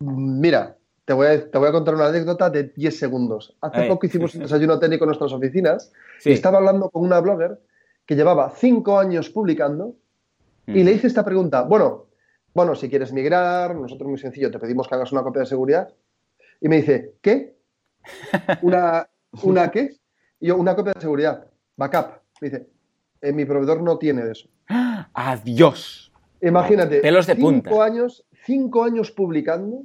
[0.00, 3.56] Mira, te voy, a, te voy, a, contar una anécdota de 10 segundos.
[3.60, 5.92] Hace poco hicimos un desayuno técnico en nuestras oficinas
[6.24, 7.60] y estaba hablando con una blogger
[8.06, 9.94] que llevaba 5 años publicando
[10.66, 11.62] y le hice esta pregunta.
[11.62, 12.06] Bueno,
[12.54, 15.92] bueno, si quieres migrar, nosotros muy sencillo, te pedimos que hagas una copia de seguridad.
[16.60, 17.56] Y me dice, ¿qué?
[18.62, 19.08] ¿Una,
[19.42, 19.96] una qué?
[20.40, 22.22] Y yo, una copia de seguridad, backup.
[22.40, 22.68] Me dice,
[23.22, 24.48] en mi proveedor no tiene eso.
[25.14, 26.12] ¡Adiós!
[26.40, 29.84] Imagínate, Pelos de cinco años, cinco años publicando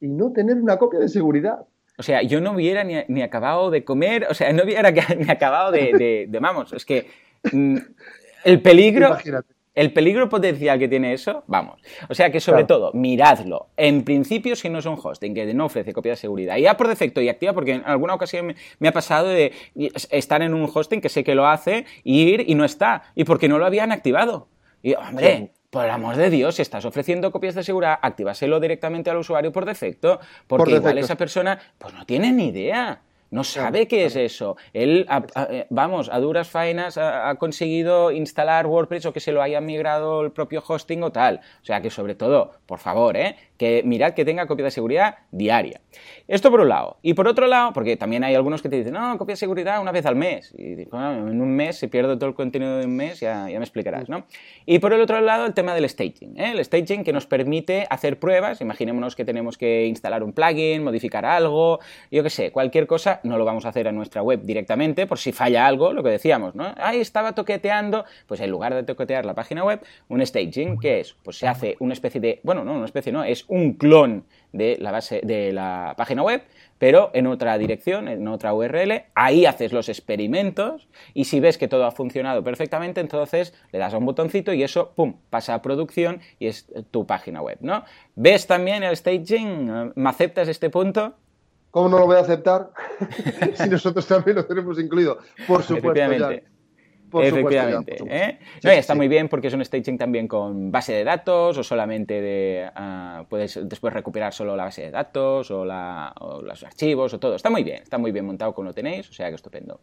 [0.00, 1.66] y no tener una copia de seguridad.
[1.98, 5.72] O sea, yo no hubiera ni, acabado de comer, o sea, no hubiera ni acabado
[5.72, 7.10] de, de, vamos, es que
[7.52, 7.76] mm,
[8.44, 11.80] el peligro, Imagínate el peligro potencial que tiene eso, vamos.
[12.08, 13.68] O sea que sobre todo, miradlo.
[13.76, 16.88] En principio, si no es un hosting que no ofrece copia de seguridad, ya por
[16.88, 19.52] defecto y activa, porque en alguna ocasión me, ha pasado de
[20.10, 23.48] estar en un hosting que sé que lo hace, ir y no está, y porque
[23.48, 24.48] no lo habían activado.
[24.82, 29.10] Y hombre, por el amor de Dios, si estás ofreciendo copias de seguridad, actívaselo directamente
[29.10, 33.02] al usuario por defecto, porque igual esa persona pues no tiene ni idea.
[33.30, 34.56] No sabe qué es eso.
[34.72, 35.06] Él,
[35.50, 40.22] eh, vamos, a duras faenas ha, conseguido instalar WordPress o que se lo haya migrado
[40.22, 41.40] el propio hosting o tal.
[41.62, 43.36] O sea que sobre todo, por favor, ¿eh?
[43.58, 45.80] que mirad que tenga copia de seguridad diaria.
[46.28, 46.98] Esto por un lado.
[47.02, 49.80] Y por otro lado, porque también hay algunos que te dicen, no, copia de seguridad
[49.80, 50.54] una vez al mes.
[50.56, 53.64] Y en un mes, si pierdo todo el contenido de un mes, ya, ya me
[53.64, 54.26] explicarás, ¿no?
[54.66, 56.38] Y por el otro lado, el tema del staging.
[56.38, 56.52] ¿eh?
[56.52, 58.60] El staging que nos permite hacer pruebas.
[58.60, 63.38] Imaginémonos que tenemos que instalar un plugin, modificar algo, yo qué sé, cualquier cosa, no
[63.38, 66.54] lo vamos a hacer en nuestra web directamente, por si falla algo, lo que decíamos,
[66.54, 66.74] ¿no?
[66.76, 71.14] Ahí estaba toqueteando, pues en lugar de toquetear la página web, un staging, que es?
[71.22, 74.76] Pues se hace una especie de, bueno, no, una especie no, es un clon de
[74.80, 76.42] la base de la página web,
[76.78, 81.68] pero en otra dirección, en otra URL, ahí haces los experimentos y si ves que
[81.68, 85.62] todo ha funcionado perfectamente, entonces le das a un botoncito y eso, pum, pasa a
[85.62, 87.84] producción y es tu página web, ¿no?
[88.14, 89.92] ¿Ves también el staging?
[89.94, 91.14] ¿Me aceptas este punto?
[91.76, 92.70] ¿Cómo no lo voy a aceptar
[93.52, 95.18] si nosotros también lo tenemos incluido?
[95.46, 96.30] Por supuesto.
[97.20, 97.98] Efectivamente.
[98.08, 98.38] ¿eh?
[98.62, 102.70] está muy bien porque es un staging también con base de datos o solamente de.
[102.74, 107.34] Ah, puedes después recuperar solo la base de datos o, los archivos o todo.
[107.34, 109.80] Está muy bien, está muy bien montado como lo tenéis, o sea que estupendo.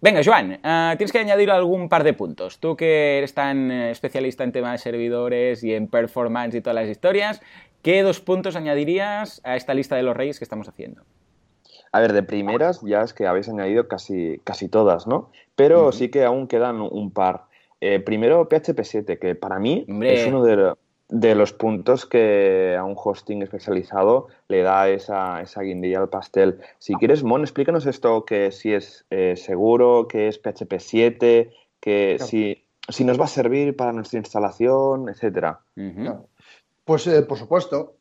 [0.00, 2.60] Venga, Joan, ah, tienes que añadir algún par de puntos.
[2.60, 6.76] Tú que eres tan eh, especialista en temas de servidores y en performance y todas
[6.76, 7.42] las historias,
[7.82, 11.02] ¿qué dos puntos añadirías a esta lista de los reyes que estamos haciendo?
[11.96, 15.30] A ver, de primeras ya es que habéis añadido casi, casi todas, ¿no?
[15.54, 17.44] Pero sí que aún quedan un par.
[17.80, 22.96] Eh, primero, PHP 7, que para mí es uno de, los puntos que a un
[23.02, 26.60] hosting especializado le da esa, esa guindilla al pastel.
[26.78, 32.18] Si quieres, Mon, explícanos esto, que si es eh, seguro, que es PHP 7, que
[32.20, 35.60] si, si, nos va a servir para nuestra instalación, etcétera.
[36.84, 37.94] Pues, eh, por supuesto.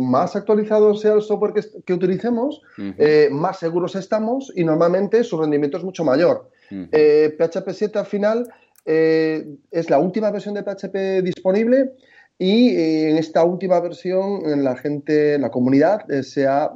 [0.00, 1.52] Más actualizado sea el software
[1.84, 6.50] que, utilicemos, eh, más seguros estamos y normalmente su rendimiento es mucho mayor.
[6.70, 8.48] PHP 7 al final
[8.84, 11.92] eh, es la última versión de PHP disponible
[12.38, 16.70] y eh, en esta última versión la gente, la comunidad se ha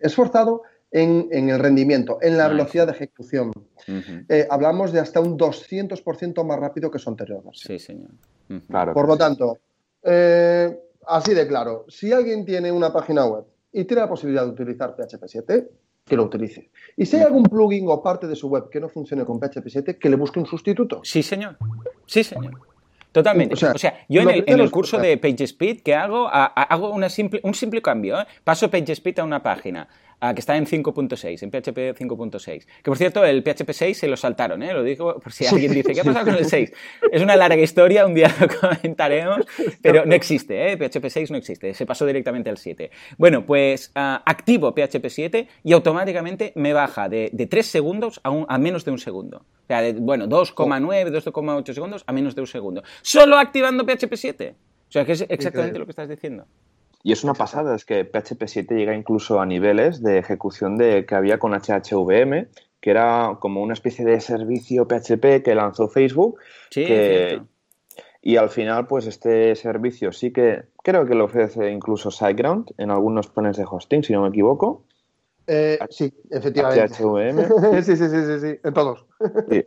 [0.00, 3.52] esforzado en, el rendimiento, en la velocidad de ejecución.
[4.50, 8.10] hablamos de hasta un 200% más rápido que su anterior Sí, señor.
[8.68, 9.58] Por lo tanto,
[11.06, 14.94] así de claro, si alguien tiene una página web y tiene la posibilidad de utilizar
[14.96, 15.68] PHP 7,
[16.04, 16.70] que lo utilice.
[16.96, 19.68] Y si hay algún plugin o parte de su web que no funcione con PHP
[19.68, 21.00] 7, que le busque un sustituto.
[21.04, 21.56] Sí, señor.
[22.06, 22.54] Sí, señor.
[23.12, 23.54] Totalmente.
[23.54, 27.82] O sea, yo en el, curso de PageSpeed que hago, hago una simple, un simple
[27.82, 28.18] cambio.
[28.18, 28.26] ¿eh?
[28.42, 29.86] Paso PageSpeed a una página.
[30.32, 32.66] Que está en 5.6, en PHP 5.6.
[32.82, 34.72] Que por cierto, el PHP 6 se lo saltaron, ¿eh?
[34.72, 36.72] Lo digo por si alguien dice, ¿qué ha pasado con el 6?
[37.10, 39.44] Es una larga historia, un día lo comentaremos,
[39.82, 40.76] pero no existe, ¿eh?
[40.76, 42.90] PHP 6 no existe, se pasó directamente al 7.
[43.18, 48.30] Bueno, pues ah, activo PHP 7 y automáticamente me baja de, de 3 segundos a,
[48.48, 49.38] a, menos de un segundo.
[49.38, 52.82] O sea, de, bueno, 2,9, 2,8 segundos a menos de un segundo.
[53.02, 54.54] Solo activando PHP 7.
[54.88, 56.46] O sea, que es exactamente lo que estás diciendo.
[57.02, 61.04] Y es una pasada, es que PHP 7 llega incluso a niveles de ejecución de,
[61.04, 62.48] que había con HHVM,
[62.80, 66.38] que era como una especie de servicio PHP que lanzó Facebook.
[66.70, 67.42] Sí, que,
[68.24, 72.92] y al final, pues este servicio sí que creo que lo ofrece incluso SiteGround en
[72.92, 74.84] algunos planes de hosting, si no me equivoco.
[75.48, 76.94] Eh, sí, efectivamente.
[76.94, 77.82] HHVM.
[77.82, 79.04] sí, sí, sí, sí, sí, en todos.
[79.50, 79.64] Sí.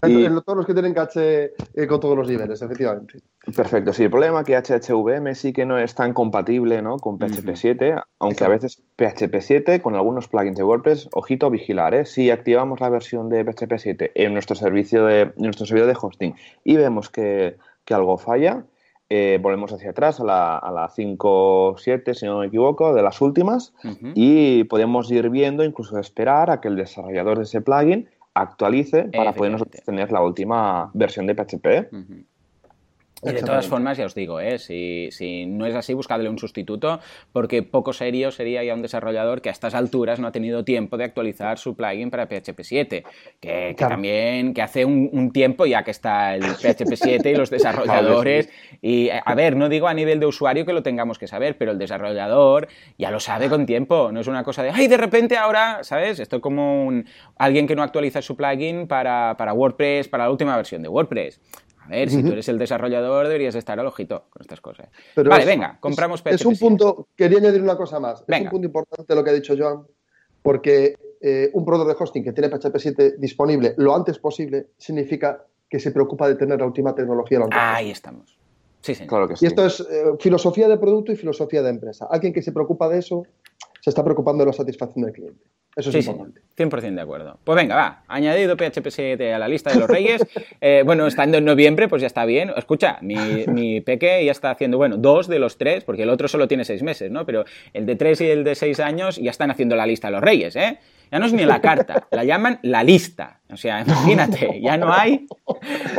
[0.00, 0.24] Bueno, y...
[0.24, 3.20] en todos los que tienen caché eh, con todos los niveles, efectivamente.
[3.54, 6.98] Perfecto, sí, el problema es que HHVM sí que no es tan compatible ¿no?
[6.98, 8.02] con PHP 7, uh -huh.
[8.18, 12.04] aunque a veces PHP 7 con algunos plugins de WordPress, ojito, vigilar, ¿eh?
[12.04, 15.98] si activamos la versión de PHP 7 en nuestro servicio de, en nuestro servidor de
[16.00, 18.64] hosting y vemos que, que algo falla,
[19.08, 23.20] eh, volvemos hacia atrás a la, a la 5.7, si no me equivoco, de las
[23.20, 24.12] últimas, uh -huh.
[24.16, 29.32] y podemos ir viendo, incluso esperar a que el desarrollador de ese plugin actualice para
[29.32, 31.88] poder nosotros tener la última versión de PHP.
[31.92, 32.24] Uh -huh.
[33.22, 34.58] Y de todas formas, ya os digo, ¿eh?
[34.58, 37.00] si, si, no es así, buscadle un sustituto,
[37.32, 40.98] porque poco serio sería ya un desarrollador que a estas alturas no ha tenido tiempo
[40.98, 43.04] de actualizar su plugin para PHP 7,
[43.40, 43.94] que, que claro.
[43.94, 48.50] también que hace un, un, tiempo ya que está el PHP 7 y los desarrolladores.
[48.82, 51.72] Y a ver, no digo a nivel de usuario que lo tengamos que saber, pero
[51.72, 54.12] el desarrollador ya lo sabe con tiempo.
[54.12, 56.20] No es una cosa de, ay, de repente ahora, ¿sabes?
[56.20, 57.06] Esto es como un,
[57.38, 61.40] alguien que no actualiza su plugin para, para WordPress, para la última versión de WordPress.
[61.86, 62.26] A ver, si uh -huh.
[62.26, 64.88] tú eres el desarrollador, deberías estar al ojito con estas cosas.
[65.14, 66.34] Pero vale, es, venga, compramos PHP.
[66.34, 68.24] Es un punto, quería añadir una cosa más.
[68.26, 68.38] Venga.
[68.38, 69.86] Es un punto importante lo que ha dicho Joan,
[70.42, 75.44] porque eh, un proveedor de hosting que tiene PHP 7 disponible lo antes posible significa
[75.68, 77.92] que se preocupa de tener la última tecnología lo antes Ahí posible.
[77.92, 78.38] estamos.
[78.82, 79.06] Sí, sí.
[79.06, 79.44] Claro que sí.
[79.44, 82.06] Y esto es eh, filosofía de producto y filosofía de empresa.
[82.10, 83.24] Alguien que se preocupa de eso
[83.80, 85.44] se está preocupando de la satisfacción del cliente.
[85.76, 86.40] Eso es sí, importante.
[86.40, 87.38] Sí, 100% de acuerdo.
[87.44, 88.02] Pues venga, va.
[88.08, 90.26] Añadido PHP 7 a la lista de los reyes.
[90.60, 92.50] Eh, bueno, estando en noviembre, pues ya está bien.
[92.56, 93.16] Escucha, mi,
[93.46, 96.64] mi peque ya está haciendo, bueno, dos de los tres, porque el otro solo tiene
[96.64, 97.26] seis meses, ¿no?
[97.26, 100.12] Pero el de tres y el de seis años ya están haciendo la lista de
[100.12, 100.78] los reyes, ¿eh?
[101.12, 103.40] Ya no es ni la carta, la llaman la lista.
[103.52, 105.26] O sea, imagínate, ya no hay,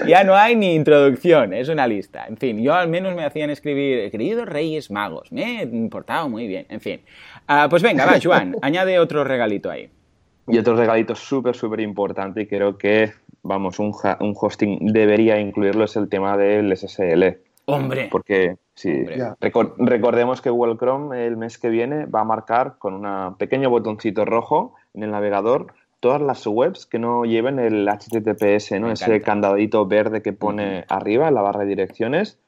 [0.05, 2.25] ya no hay ni introducción, es una lista.
[2.27, 6.47] En fin, yo al menos me hacían escribir, queridos Reyes Magos, me he importado muy
[6.47, 6.65] bien.
[6.69, 7.01] En fin,
[7.49, 9.89] uh, pues venga, va, Joan, añade otro regalito ahí.
[10.47, 13.11] Y otro regalito súper, súper importante y creo que,
[13.43, 17.37] vamos, un, un, hosting debería incluirlo es el tema del SSL.
[17.65, 18.07] Hombre.
[18.09, 19.33] Porque, sí, Hombre.
[19.79, 24.23] Recordemos que Google Chrome el mes que viene va a marcar con un pequeño botoncito
[24.23, 28.91] rojo en el navegador todas las webs que no lleven el HTTPS, ¿no?
[28.91, 30.85] Ese candadito verde que pone uh -huh.
[30.89, 32.39] arriba en la barra de direcciones.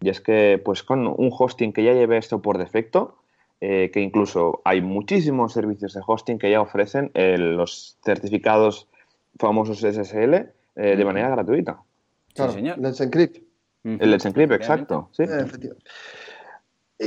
[0.00, 3.16] Y es que, pues con un hosting que ya lleve esto por defecto,
[3.60, 8.88] eh, que incluso hay muchísimos servicios de hosting que ya ofrecen eh, los certificados
[9.38, 11.80] famosos SSL eh, de manera gratuita.
[12.34, 12.78] Claro, sí, señor.
[12.78, 13.38] Let's Encrypt.
[13.38, 13.98] Uh -huh.
[14.02, 15.08] El Let's Encrypt, exacto.
[15.12, 15.24] Sí.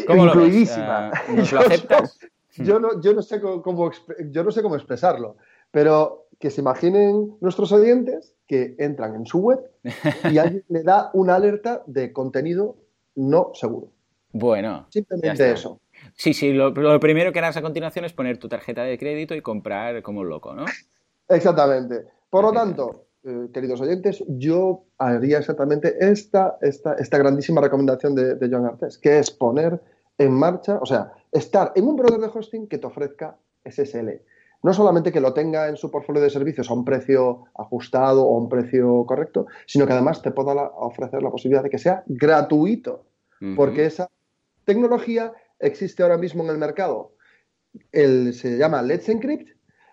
[0.08, 1.12] ¿Cómo Incluidísima.
[1.28, 2.20] Lo, uh, ¿Nos lo aceptas?
[2.58, 3.91] yo, no, yo, no sé cómo,
[4.32, 5.38] yo no sé cómo expresarlo,
[5.72, 9.60] pero que se imaginen nuestros oyentes que entran en su web
[10.32, 12.78] y alguien le da una alerta de contenido
[13.16, 13.91] no seguro.
[14.32, 14.88] Bueno.
[14.89, 15.80] Simplemente eso.
[16.16, 19.36] Sí, sí, lo, lo, primero que harás a continuación es poner tu tarjeta de crédito
[19.36, 20.66] y comprar como un loco, ¿no?
[21.28, 22.06] Exactamente.
[22.30, 28.36] Por lo tanto, eh, queridos oyentes, yo haría exactamente esta, esta, esta grandísima recomendación de,
[28.36, 29.82] de John Artes, que es poner
[30.18, 34.22] en marcha, o sea, estar en un proveedor de hosting que te ofrezca SSL.
[34.62, 38.36] No solamente que lo tenga en su portfolio de servicios a un precio ajustado o
[38.36, 42.04] a un precio correcto, sino que además te pueda ofrecer la posibilidad de que sea
[42.08, 43.06] gratuito,
[43.41, 43.56] uh -huh.
[43.56, 44.10] porque esa
[44.66, 47.14] tecnología existe ahora mismo en el mercado.
[47.91, 49.49] El, se llama Let's Encrypt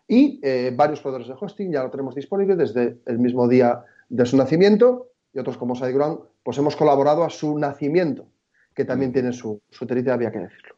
[0.09, 4.25] y eh, varios proveedores de hosting ya lo tenemos disponible desde el mismo día de
[4.25, 8.27] su nacimiento y otros como SiteGround, pues hemos colaborado a su nacimiento,
[8.75, 10.76] que también tiene su, su terita, había que decirlo.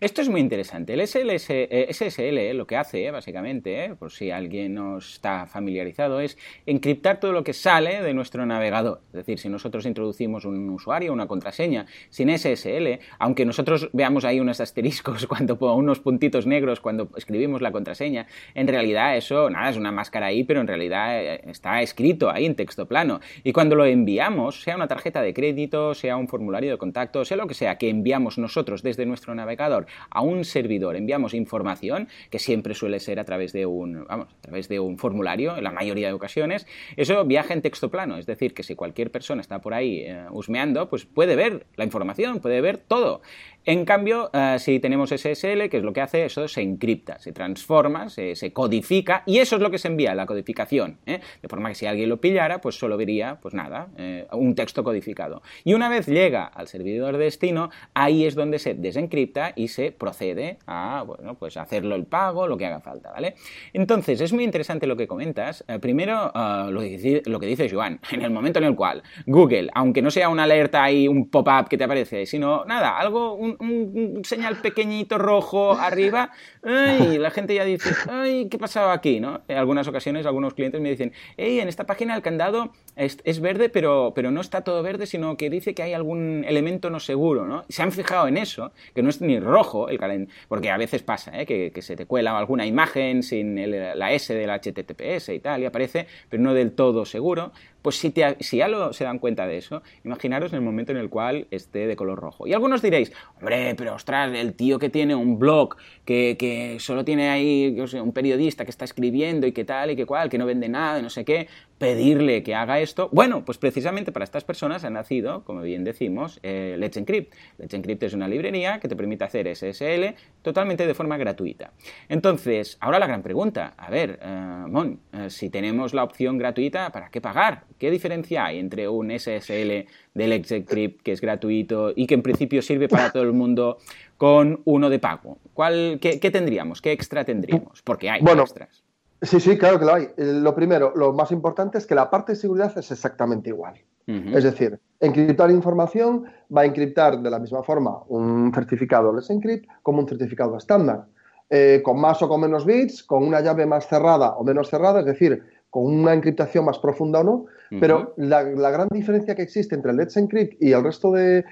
[0.00, 0.94] Esto es muy interesante.
[0.94, 4.98] El SLS, eh, SSL eh, lo que hace, eh, básicamente, eh, por si alguien no
[4.98, 9.00] está familiarizado, es encriptar todo lo que sale de nuestro navegador.
[9.08, 14.38] Es decir, si nosotros introducimos un usuario, una contraseña sin SSL, aunque nosotros veamos ahí
[14.38, 19.76] unos asteriscos, cuando unos puntitos negros cuando escribimos la contraseña, en realidad eso, nada, es
[19.76, 23.20] una máscara ahí, pero en realidad eh, está escrito ahí en texto plano.
[23.42, 27.36] Y cuando lo enviamos, sea una tarjeta de crédito, sea un formulario de contacto, sea
[27.36, 32.38] lo que sea que enviamos nosotros desde nuestro navegador, a un servidor enviamos información, que
[32.38, 35.72] siempre suele ser a través de un, vamos, a través de un formulario, en la
[35.72, 36.66] mayoría de ocasiones,
[36.96, 40.26] eso viaja en texto plano, es decir, que si cualquier persona está por ahí eh,
[40.30, 43.22] husmeando, pues puede ver la información, puede ver todo.
[43.64, 47.32] En cambio, eh, si tenemos SSL, que es lo que hace, eso se encripta, se
[47.32, 50.96] transforma, se, codifica, y eso es lo que se envía, la codificación.
[51.04, 51.20] ¿eh?
[51.42, 54.82] De forma que si alguien lo pillara, pues solo vería, pues nada, eh, un texto
[54.82, 55.42] codificado.
[55.64, 59.92] Y una vez llega al servidor de destino, ahí es donde se desencripta y se
[59.92, 63.34] procede a, bueno, pues hacerlo el pago, lo que haga falta, ¿vale?
[63.74, 65.62] Entonces, es muy interesante lo que comentas.
[65.82, 66.32] primero,
[66.70, 70.44] lo, que dice Joan, en el momento en el cual Google, aunque no sea una
[70.44, 76.30] alerta ahí, un pop-up que te aparece, sino nada, algo, un, señal pequeñito rojo arriba,
[76.64, 79.20] y la gente ya dice, ay, ¿qué pasaba aquí?
[79.20, 79.42] ¿no?
[79.48, 83.68] En algunas ocasiones algunos clientes me dicen, hey, en esta página el candado es, verde,
[83.68, 87.46] pero, pero no está todo verde, sino que dice que hay algún elemento no seguro,
[87.46, 87.64] ¿no?
[87.68, 91.02] Se han fijado en eso, que no es ni rojo el calendario, porque a veces
[91.02, 91.46] pasa, ¿eh?
[91.46, 93.56] que, se te cuela alguna imagen sin
[93.98, 97.52] la S del HTTPS y tal, y aparece, pero no del todo seguro.
[97.88, 101.08] Pues si, si ya lo, se dan cuenta de eso, imaginaros el momento en el
[101.08, 102.46] cual esté de color rojo.
[102.46, 103.10] Y algunos diréis,
[103.40, 105.74] hombre, pero ostras, el tío que tiene un blog,
[106.04, 110.04] que, que solo tiene ahí un periodista que está escribiendo y que tal y que
[110.04, 111.48] cual, que no vende nada, no sé qué,
[111.78, 113.08] pedirle que haga esto.
[113.12, 117.32] Bueno, pues precisamente para estas personas ha nacido, como bien decimos, eh, Let's Encrypt.
[117.58, 121.72] Let's Encrypt es una librería que te permite hacer SSL totalmente de forma gratuita.
[122.08, 126.90] Entonces, ahora la gran pregunta, a ver, eh, Mon, eh, si tenemos la opción gratuita,
[126.90, 127.64] ¿para qué pagar?
[127.78, 132.22] ¿Qué diferencia hay entre un SSL de Let's Encrypt que es gratuito y que en
[132.22, 133.78] principio sirve para todo el mundo
[134.16, 135.38] con uno de pago?
[135.54, 136.82] ¿Cuál, qué, tendríamos?
[136.82, 137.82] ¿Qué extra tendríamos?
[137.82, 138.87] Porque hay extras.
[139.22, 140.04] Sí, sí, claro que lo hay.
[140.16, 143.74] Eh, lo primero, lo más importante es que la parte de seguridad es exactamente igual.
[144.06, 146.24] Es decir, encriptar información
[146.56, 151.04] va a encriptar de la misma forma un certificado Let's Encrypt como un certificado estándar.
[151.50, 155.00] Eh, con más o con menos bits, con una llave más cerrada o menos cerrada,
[155.00, 157.46] es decir, con una encriptación más profunda o no,
[157.80, 161.44] pero la, gran diferencia que existe entre el Let's Encrypt y el resto de,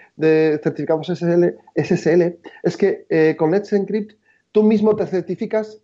[0.62, 4.18] certificados SSL, es que eh, con Let's Encrypt
[4.52, 5.82] tú mismo te certificas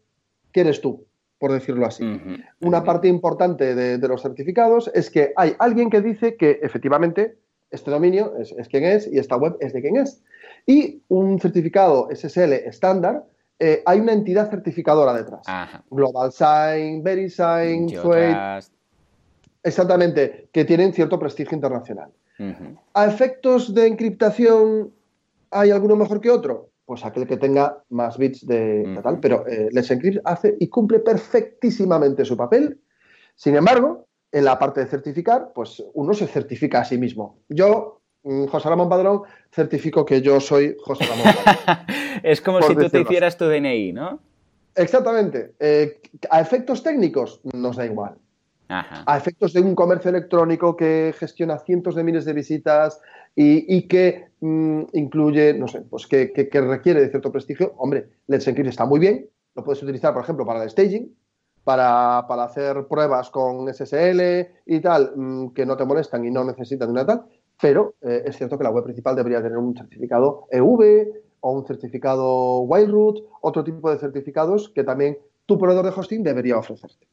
[0.52, 1.04] que eres tú
[1.42, 2.04] por decirlo así.
[2.60, 7.36] Una parte importante de, los certificados es que hay alguien que dice que efectivamente
[7.72, 10.22] este dominio es, quien es y esta web es de quien es.
[10.66, 13.24] Y un certificado SSL estándar,
[13.58, 15.44] eh, hay una entidad certificadora detrás.
[15.90, 18.60] Global Sign, VeriSign, Suite.
[19.64, 22.12] Exactamente, que tienen cierto prestigio internacional.
[22.94, 24.92] A efectos de encriptación,
[25.50, 26.70] ¿hay alguno mejor que otro?
[26.84, 29.20] Pues aquel que tenga más bits de, tal.
[29.20, 32.80] Pero eh, Let's Encrypt hace y cumple perfectísimamente su papel.
[33.34, 37.38] Sin embargo, en la parte de certificar, pues uno se certifica a sí mismo.
[37.48, 41.86] Yo, mm, José Ramón Padrón, certifico que yo soy José Ramón Padrón.
[42.22, 44.20] es como si tú te hicieras tu DNI, ¿no?
[44.74, 45.54] Exactamente.
[45.60, 48.16] Eh, a efectos técnicos nos da igual.
[48.72, 53.00] A efectos de un comercio electrónico que gestiona cientos de miles de visitas,
[53.34, 58.68] y, que mm, incluye, no sé, pues que, requiere de cierto prestigio, hombre, Let's Encrypt
[58.68, 61.14] está muy bien, lo puedes utilizar, por ejemplo, para el staging,
[61.64, 66.90] para, hacer pruebas con SSL y tal, mm, que no te molestan y no necesitan
[66.90, 67.24] una tal,
[67.60, 71.08] pero eh, es cierto que la web principal debería tener un certificado EV
[71.40, 76.58] o un certificado Wildroot, otro tipo de certificados que también tu proveedor de hosting debería
[76.58, 77.06] ofrecerte.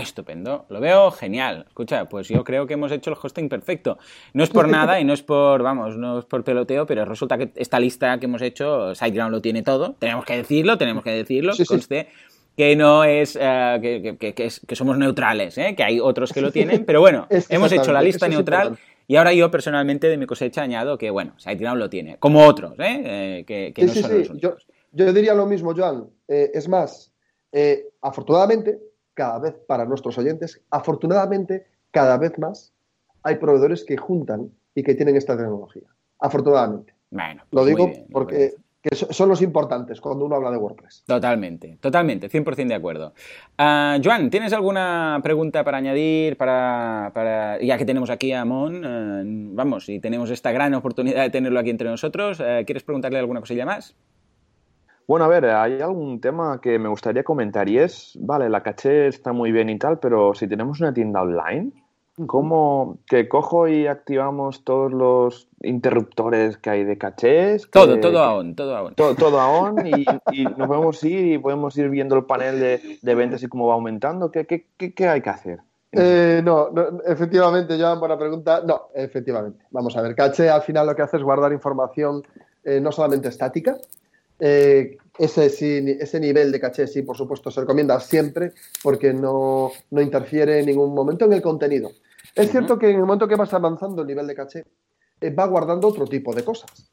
[0.00, 1.64] Estupendo, lo veo genial.
[1.68, 3.98] Escucha, pues yo creo que hemos hecho el hosting perfecto.
[4.32, 7.38] No es por nada y no es por, vamos, no es por peloteo, pero resulta
[7.38, 9.94] que esta lista que hemos hecho, SiteGround lo tiene todo.
[9.98, 12.08] Tenemos que decirlo, tenemos que decirlo, conste
[12.56, 15.74] que no es, eh, que, somos neutrales, ¿eh?
[15.76, 18.78] que hay otros que lo tienen, pero bueno, hemos hecho la lista neutral.
[19.08, 22.74] Y ahora yo personalmente de mi cosecha añado que, bueno, SiteGround lo tiene, como otros,
[22.78, 23.44] ¿eh?
[23.46, 24.56] que, no son los yo,
[24.90, 26.08] yo, diría lo mismo, Joan.
[26.26, 27.12] es más,
[28.00, 28.80] afortunadamente,
[29.16, 32.72] cada vez para nuestros oyentes, afortunadamente, cada vez más
[33.22, 35.88] hay proveedores que juntan y que tienen esta tecnología.
[36.20, 36.94] Afortunadamente.
[37.10, 38.54] Bueno, lo pues digo porque
[38.92, 41.04] son los importantes cuando uno habla de WordPress.
[41.06, 43.14] Totalmente, totalmente, 100% de acuerdo.
[43.58, 46.36] Uh, Joan, ¿tienes alguna pregunta para añadir?
[46.36, 49.22] Para, ya que tenemos aquí a Mon, eh,
[49.54, 53.40] vamos, y tenemos esta gran oportunidad de tenerlo aquí entre nosotros, eh, ¿quieres preguntarle alguna
[53.40, 53.96] cosilla más?
[55.06, 59.06] Bueno, a ver, hay algún tema que me gustaría comentar y es, vale, la caché
[59.06, 61.70] está muy bien y tal, pero si tenemos una tienda online,
[62.26, 67.70] ¿cómo que cojo y activamos todos los interruptores que hay de cachés?
[67.70, 68.94] todo, todo a on, todo a on.
[68.96, 73.44] Todo, a on y, nos podemos ir y podemos ir viendo el panel de, ventas
[73.44, 74.32] y cómo va aumentando.
[74.32, 75.60] ¿Qué, qué, qué, hay que hacer?
[75.92, 78.60] Eh, no, no, efectivamente, Joan, buena pregunta.
[78.66, 79.64] No, efectivamente.
[79.70, 82.22] Vamos a ver, caché al final lo que hace es guardar información
[82.64, 83.76] eh, no solamente estática,
[84.38, 90.60] Eh, ese, ese nivel de caché sí, por supuesto, se recomienda siempre porque no, interfiere
[90.60, 91.90] en ningún momento en el contenido.
[92.34, 94.64] Es cierto que en el momento que vas avanzando el nivel de caché,
[95.20, 96.90] eh, va guardando otro tipo de cosas.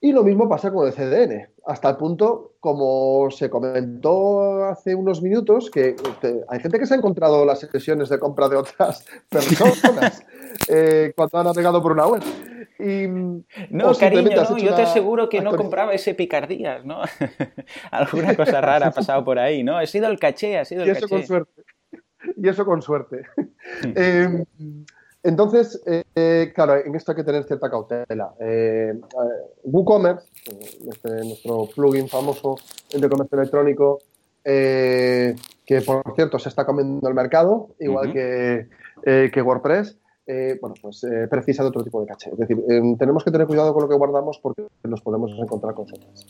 [0.00, 5.22] Y lo mismo pasa con el CDN, hasta el punto, como se comentó hace unos
[5.22, 5.94] minutos, que
[6.48, 10.24] hay gente que se ha encontrado las sesiones de compra de otras personas
[10.68, 12.22] eh, cuando han navegado por una web.
[12.78, 13.06] Y,
[13.70, 17.02] no, cariño, yo te aseguro que no compraba ese picardías, ¿no?
[17.90, 19.76] Alguna cosa rara ha pasado por ahí, ¿no?
[19.76, 21.62] Ha sido el caché, ha sido el y eso con suerte.
[22.36, 23.22] Y eso con suerte.
[23.94, 24.44] eh,
[25.24, 28.34] entonces, eh, claro, en esto hay que tener cierta cautela.
[28.40, 28.92] Eh,
[29.62, 30.26] WooCommerce,
[30.90, 32.56] este, nuestro plugin famoso
[32.92, 34.00] de comercio electrónico,
[34.44, 38.68] eh, que por cierto se está comiendo el mercado, igual que,
[39.04, 39.96] que, WordPress,
[40.26, 42.30] bueno, pues precisa de otro tipo de caché.
[42.30, 42.62] Es decir,
[42.98, 46.26] tenemos que tener cuidado con lo que guardamos porque nos podemos encontrar con sorpresas.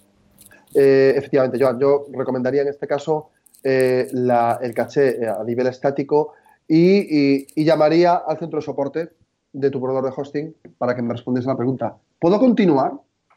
[0.74, 3.30] efectivamente, yo, yo recomendaría en este caso
[3.62, 6.34] el caché a nivel estático
[6.68, 9.10] y, llamaría al centro de soporte
[9.52, 11.96] de tu proveedor de hosting para que me respondiese la pregunta.
[12.18, 12.92] ¿Puedo continuar?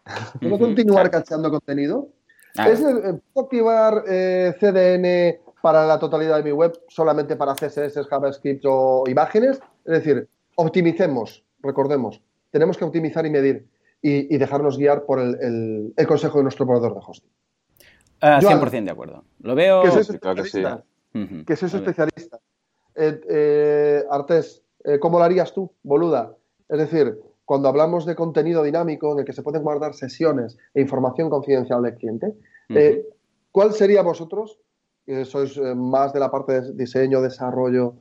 [0.41, 2.09] ¿Puedo continuar cacheando contenido?
[2.65, 8.63] ¿Es, ¿Puedo activar eh, CDN para la totalidad de mi web solamente para CSS, JavaScript
[8.65, 9.59] o imágenes?
[9.83, 13.67] Es decir, optimicemos, recordemos, tenemos que optimizar y medir
[14.01, 17.31] y, dejarnos guiar por el, consejo de nuestro proveedor de hosting.
[18.21, 19.23] 100% de acuerdo.
[19.41, 19.83] Lo veo.
[19.83, 20.83] Que sois especialista.
[21.45, 22.39] Que sois especialista
[22.95, 26.35] eh, eh, Artés, eh, ¿cómo lo harías tú, boluda?
[26.69, 30.81] Es decir, cuando hablamos de contenido dinámico en el que se pueden guardar sesiones e
[30.81, 32.33] información confidencial del cliente,
[32.69, 33.05] eh,
[33.51, 34.59] ¿cuál sería vosotros,
[35.05, 37.95] que sois más de la parte de diseño, desarrollo,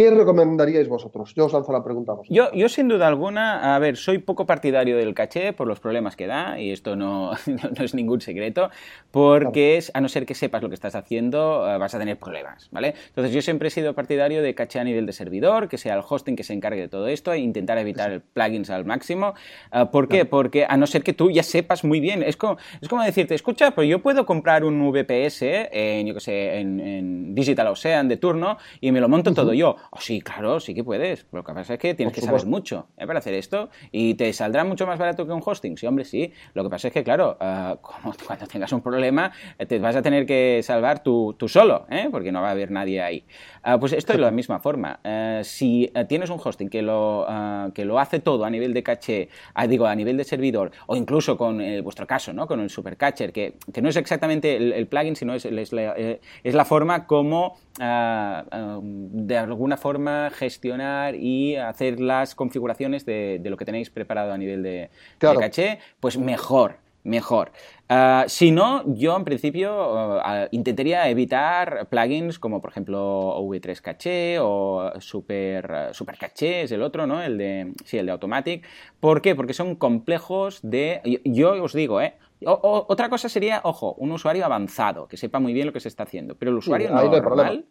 [0.00, 1.34] ¿Qué recomendaríais vosotros?
[1.34, 2.34] Yo os lanzo la pregunta a vosotros.
[2.34, 6.16] Yo, yo, sin duda alguna, a ver, soy poco partidario del caché por los problemas
[6.16, 8.70] que da, y esto no, no es ningún secreto,
[9.10, 12.18] porque es, a no ser que sepas lo que estás haciendo, eh, vas a tener
[12.18, 12.94] problemas, ¿vale?
[13.08, 16.02] Entonces yo siempre he sido partidario de caché a nivel de servidor, que sea el
[16.08, 19.34] hosting que se encargue de todo esto, e intentar evitar plugins al máximo.
[19.70, 20.24] Eh, ¿Por qué?
[20.24, 23.34] Porque a no ser que tú ya sepas muy bien, es como, es como decirte,
[23.34, 28.16] escucha, pues yo puedo comprar un VPS en, yo que sé, en, Digital Ocean de
[28.16, 29.76] turno y me lo monto todo yo.
[29.92, 31.26] Oh, sí, claro, sí que puedes.
[31.32, 33.08] Lo que pasa es que tienes que saber mucho ¿eh?
[33.08, 35.76] para hacer esto y te saldrá mucho más barato que un hosting.
[35.76, 36.32] Sí, hombre, sí.
[36.54, 37.76] Lo que pasa es que, claro, uh,
[38.26, 42.06] cuando tengas un problema, eh, te vas a tener que salvar tú, solo, ¿eh?
[42.08, 43.24] porque no va a haber nadie ahí.
[43.64, 45.00] Uh, pues esto es de la misma forma.
[45.04, 47.26] Uh, si tienes un hosting que lo,
[47.74, 50.96] que lo hace todo a nivel de caché, ah, digo, a nivel de servidor, o
[50.96, 52.46] incluso con vuestro caso, ¿no?
[52.46, 56.54] con el supercatcher, que, que no es exactamente el, plugin, sino es, es, la, es
[56.54, 63.90] la forma como de alguna forma gestionar y hacer las configuraciones de, lo que tenéis
[63.90, 67.52] preparado a nivel de, caché, pues mejor, mejor.
[67.88, 74.38] Ah, si no, yo en principio ah, intentaría evitar plugins como por ejemplo V3 Caché
[74.40, 77.22] o Super, Super Caché es el otro, ¿no?
[77.22, 78.66] El de, sí, el de Automatic.
[79.00, 79.34] ¿Por qué?
[79.34, 81.20] Porque son complejos de...
[81.24, 82.14] Yo, os digo, ¿eh?
[82.42, 86.04] otra cosa sería, ojo, un usuario avanzado, que sepa muy bien lo que se está
[86.04, 86.36] haciendo.
[86.36, 87.66] Pero el usuario normal,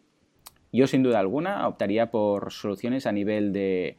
[0.72, 3.96] yo sin duda alguna optaría por soluciones a nivel de,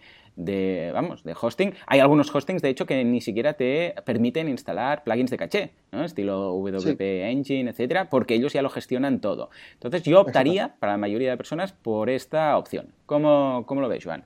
[0.94, 1.74] vamos, de hosting.
[1.88, 6.04] Hay algunos hostings, de hecho, que ni siquiera te permiten instalar plugins de caché, ¿no?
[6.04, 9.50] estilo WP Engine, etcétera, porque ellos ya lo gestionan todo.
[9.74, 12.94] Entonces, yo optaría, para la mayoría de personas, por esta opción.
[13.06, 14.24] ¿Cómo, cómo lo ves, Joan?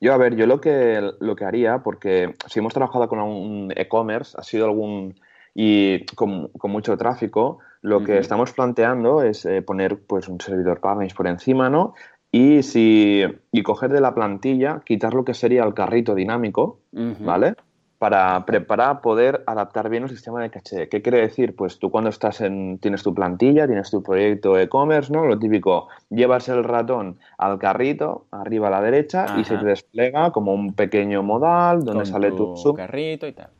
[0.00, 3.72] Yo, a ver, yo lo que, lo que haría, porque si hemos trabajado con un
[3.74, 5.14] e-commerce, ha sido algún.
[5.54, 10.80] y con, con mucho tráfico, lo que estamos planteando es eh, poner pues, un servidor
[10.80, 11.92] Partners por encima, ¿no?
[12.32, 13.22] Y, si,
[13.52, 17.56] y coger de la plantilla, quitar lo que sería el carrito dinámico, ¿vale?
[17.98, 20.88] Para, preparar poder adaptar bien el sistema de caché.
[20.88, 21.54] ¿Qué quiere decir?
[21.54, 25.26] Pues tú cuando estás en, tienes tu plantilla, tienes tu proyecto e-commerce, ¿no?
[25.26, 30.30] Lo típico, llevas el ratón al carrito, arriba a la derecha, y se te despliega
[30.30, 33.50] como un pequeño modal donde sale tu, tu carrito y tal.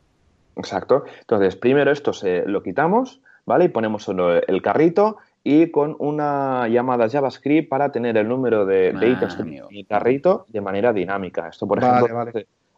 [0.55, 1.03] Exacto.
[1.19, 3.65] Entonces, primero esto se lo quitamos, ¿vale?
[3.65, 8.89] Y ponemos solo el carrito y con una llamada JavaScript para tener el número de,
[8.89, 9.37] ítems
[9.69, 11.47] y carrito de manera dinámica.
[11.49, 12.25] Esto, por ejemplo,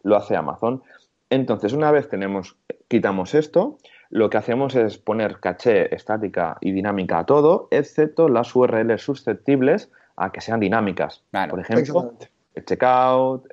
[0.02, 0.82] lo hace Amazon.
[1.30, 2.56] Entonces, una vez tenemos,
[2.88, 3.78] quitamos esto,
[4.10, 9.90] lo que hacemos es poner caché estática y dinámica a todo, excepto las URLs susceptibles
[10.16, 11.24] a que sean dinámicas.
[11.48, 12.12] Por ejemplo,
[12.54, 13.48] el checkout,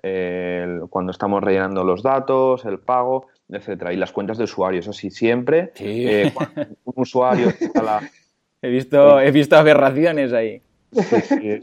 [0.89, 3.93] cuando estamos rellenando los datos, el pago etcétera.
[3.93, 6.34] Y las cuentas de usuario, eso sí, siempre eh,
[6.84, 7.54] un usuario
[8.62, 10.62] he, visto, he visto aberraciones ahí.
[10.91, 11.62] Sí, sí.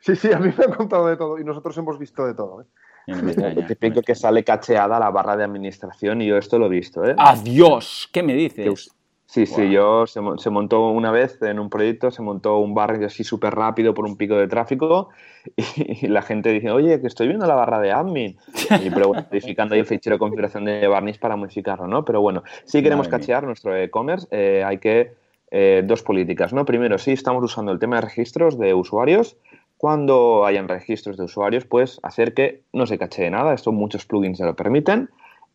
[0.00, 2.62] sí, sí, a mí me han contado de todo y nosotros hemos visto de todo.
[2.62, 2.64] ¿eh?
[3.06, 7.04] No Típico que sale cacheada la barra de administración y yo esto lo he visto.
[7.04, 7.14] ¿eh?
[7.18, 8.08] ¡Adiós!
[8.12, 8.90] ¿Qué me dices?
[9.30, 13.22] Sí, sí, yo se, montó una vez en un proyecto, se montó un barrio así
[13.22, 15.10] súper rápido por un pico de tráfico
[15.56, 18.36] y, la gente dice, oye, que estoy viendo la barra de admin.
[18.84, 22.04] Y pero bueno, modificando ahí el fichero de configuración de Barnish para modificarlo, ¿no?
[22.04, 25.12] Pero bueno, si queremos cachear nuestro e-commerce, eh, hay que,
[25.52, 26.64] eh, dos políticas, ¿no?
[26.64, 29.36] Primero, sí estamos usando el tema de registros de usuarios.
[29.76, 33.54] Cuando hayan registros de usuarios, pues hacer que no se cachee nada.
[33.54, 35.08] Esto muchos plugins ya lo permiten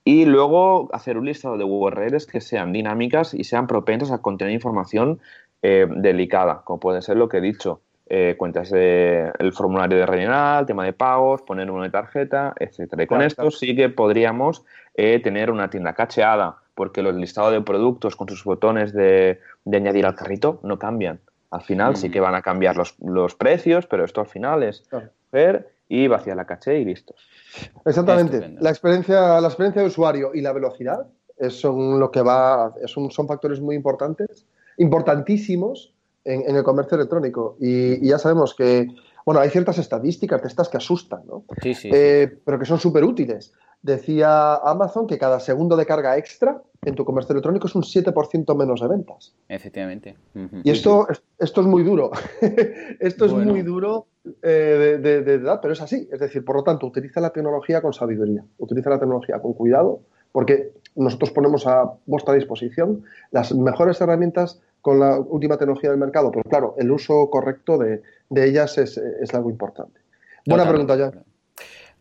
[0.08, 4.53] y luego hacer un listado de URLs que sean dinámicas y sean propensas a contener
[4.53, 5.20] información
[5.64, 7.82] eh, delicada, como puede ser lo que he dicho.
[8.08, 13.01] Eh, cuentas del el formulario de rellenar, tema de pagos, poner una de tarjeta, etcétera.
[13.01, 17.62] Y con esto sí que podríamos eh, tener una tienda cacheada, porque los listados de
[17.62, 19.39] productos con sus botones de,
[19.74, 21.20] añadir al carrito no cambian.
[21.49, 24.88] Al final sí que van a cambiar los, los precios, pero esto al final es
[25.32, 27.16] ver y vaciar la caché y listo.
[27.86, 28.56] Exactamente.
[28.60, 31.08] La experiencia, la experiencia de usuario y la velocidad
[31.50, 34.46] son lo que va, son, son factores muy importantes,
[34.78, 37.56] importantísimos en, el comercio electrónico.
[37.60, 38.88] Y, ya sabemos que,
[39.26, 41.44] bueno, hay ciertas estadísticas de estas que asustan, ¿no?
[41.62, 41.90] Sí, sí.
[41.92, 43.54] Eh, pero que son súper útiles.
[43.82, 48.56] Decía Amazon que cada segundo de carga extra en tu comercio electrónico es un 7%
[48.56, 49.36] menos de ventas.
[49.50, 50.16] Efectivamente.
[50.64, 51.08] Y esto,
[51.40, 52.12] esto es muy duro.
[53.00, 54.08] esto es muy duro
[54.44, 56.08] eh, de, de, de, pero es así.
[56.12, 60.02] Es decir, por lo tanto, utiliza la tecnología con sabiduría, utiliza la tecnología con cuidado,
[60.32, 66.30] porque nosotros ponemos a vuestra disposición las mejores herramientas con la última tecnología del mercado.
[66.30, 68.04] Pero claro, el uso correcto de,
[68.36, 70.00] ellas es, es, algo importante.
[70.46, 71.12] Buena pregunta, ya.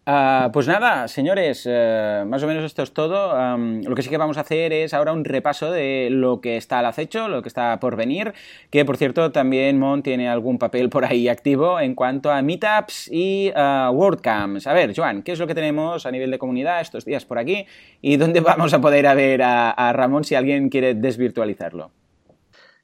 [0.05, 3.57] Ah, pues nada, señores, eh, más o menos esto es todo.
[3.57, 6.81] lo que sí que vamos a hacer es ahora un repaso de lo que está
[6.81, 8.35] al acecho, lo que está por venir,
[8.69, 13.09] que por cierto también Mon tiene algún papel por ahí activo en cuanto a meetups
[13.11, 14.67] y uh, WordCamps.
[14.67, 17.39] A ver, Joan, ¿qué es lo que tenemos a nivel de comunidad estos días por
[17.39, 17.65] aquí?
[18.03, 22.04] ¿Y dónde vamos a poder ver a, Ramón si alguien quiere desvirtualizarlo?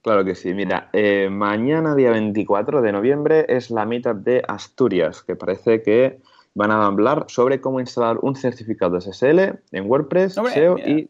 [0.02, 0.54] Claro que sí.
[0.54, 6.20] Mira, eh, mañana, día 24 de noviembre, es la meetup de Asturias, que parece que
[6.54, 11.08] van a hablar sobre cómo instalar un certificado SSL en WordPress, SEO y,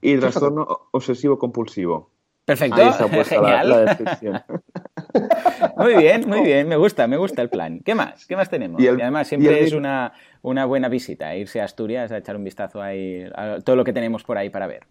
[0.00, 2.10] y, trastorno obsesivo compulsivo.
[2.44, 2.76] Perfecto,
[3.24, 3.96] Genial.
[5.76, 7.80] muy bien, muy bien, me gusta, me gusta el plan.
[7.84, 8.24] ¿Qué más?
[8.24, 8.80] ¿Qué más tenemos?
[8.80, 10.12] Y, además siempre es una,
[10.42, 13.92] una, buena visita, irse a Asturias a echar un vistazo ahí a todo lo que
[13.92, 14.86] tenemos por ahí para ver.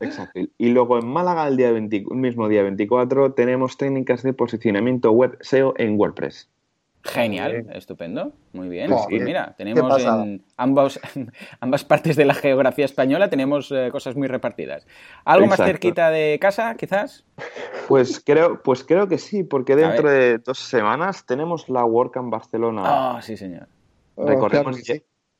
[0.00, 0.40] Exacto.
[0.58, 5.74] Y luego en Málaga, el día mismo día 24, tenemos técnicas de posicionamiento web SEO
[5.76, 6.48] en WordPress.
[7.04, 8.90] Genial, estupendo, muy bien.
[9.08, 11.00] mira, tenemos en ambos,
[11.60, 14.86] ambas partes de la geografía española tenemos eh, cosas muy repartidas.
[15.24, 17.24] ¿Algo más cerquita de casa, quizás?
[17.86, 21.84] Pues creo, pues creo que sí, porque dentro de dos semanas tenemos la
[22.16, 22.82] en Barcelona.
[22.84, 23.68] Ah, sí, señor.
[24.16, 24.94] Recorremos oh,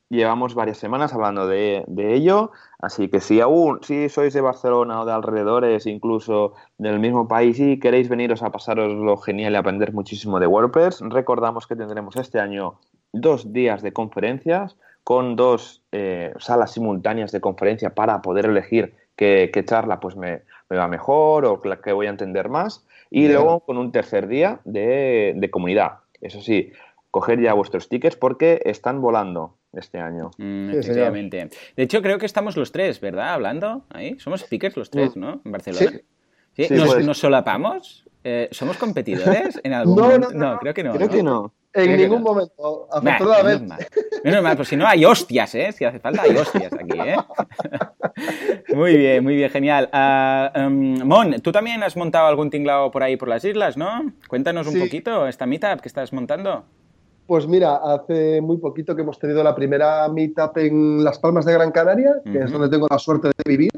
[0.09, 5.05] llevamos varias semanas hablando de, ello, así que si aún, si sois de Barcelona o
[5.05, 9.93] de alrededores, incluso del mismo país y queréis veniros a pasaros lo genial y aprender
[9.93, 12.79] muchísimo de WordPress, recordamos que tendremos este año
[13.13, 19.51] dos días de conferencias con dos eh, salas simultáneas de conferencia para poder elegir qué,
[19.65, 23.91] charla pues me, va mejor o que voy a entender más y luego con un
[23.91, 25.99] tercer día de, de comunidad.
[26.21, 26.71] Eso sí,
[27.11, 30.31] coger ya vuestros tickets porque están volando este año.
[30.37, 31.49] Mm, efectivamente.
[31.75, 33.33] De hecho, creo que estamos los tres, ¿verdad?
[33.33, 34.17] Hablando ahí.
[34.19, 35.19] Somos speakers los tres, mm.
[35.19, 35.41] ¿no?
[35.43, 35.99] En Barcelona.
[36.53, 36.67] ¿Sí?
[36.71, 38.05] ¿Nos, solapamos?
[38.23, 40.31] Eh, ¿Somos competidores en algún momento?
[40.33, 40.93] No, creo que no.
[40.93, 41.53] Creo que no.
[41.71, 43.87] En ningún momento, afortunadamente.
[44.23, 45.71] Menos mal, pues si no hay hostias, ¿eh?
[45.71, 47.15] Si hace falta, hay hostias aquí, ¿eh?
[48.75, 49.87] muy bien, muy bien, genial.
[49.93, 54.13] Uh, um, Mon, tú también has montado algún tinglao por ahí por las islas, ¿no?
[54.27, 56.65] Cuéntanos un poquito esta meetup que estás montando.
[57.29, 61.53] Pues mira, hace muy poquito que hemos tenido la primera meetup en Las Palmas de
[61.53, 63.69] Gran Canaria, que es donde tengo la suerte de vivir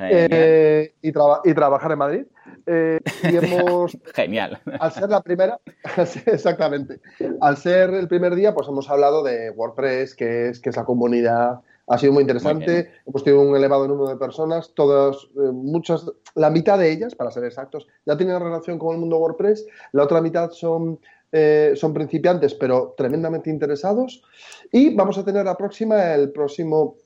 [0.00, 2.24] eh, y, trabajar en Madrid.
[2.66, 3.96] Eh, y hemos.
[4.12, 4.60] Genial.
[4.80, 5.60] Al ser la primera,
[6.26, 6.98] exactamente.
[7.40, 10.84] Al ser el primer día, pues hemos hablado de WordPress, que es, que es la
[10.84, 11.60] comunidad.
[11.86, 12.90] Ha sido muy interesante.
[13.06, 17.30] hemos tenido un elevado número de personas, todas, eh, muchas, la mitad de ellas, para
[17.30, 19.64] ser exactos, ya tienen relación con el mundo WordPress.
[19.92, 20.98] La otra mitad son
[21.32, 24.22] eh, son principiantes, pero tremendamente interesados.
[24.72, 26.96] Y vamos a tener la próxima, el próximo,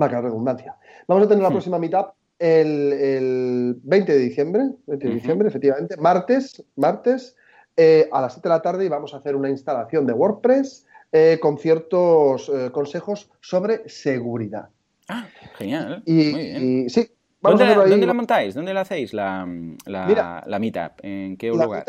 [0.00, 5.14] va a redundancia, vamos a tener la próxima meetup el, 20 de diciembre, 20 de
[5.14, 7.36] diciembre, efectivamente, martes, martes,
[7.76, 10.86] eh, a las 7 de la tarde y vamos a hacer una instalación de WordPress
[11.12, 14.70] eh, con ciertos consejos sobre seguridad.
[15.08, 15.26] Ah,
[15.58, 16.02] genial.
[16.06, 17.10] Y, sí,
[17.42, 18.54] ¿Dónde, la montáis?
[18.54, 19.46] ¿Dónde la hacéis la,
[19.86, 20.92] la, meetup?
[21.02, 21.84] ¿En qué lugar?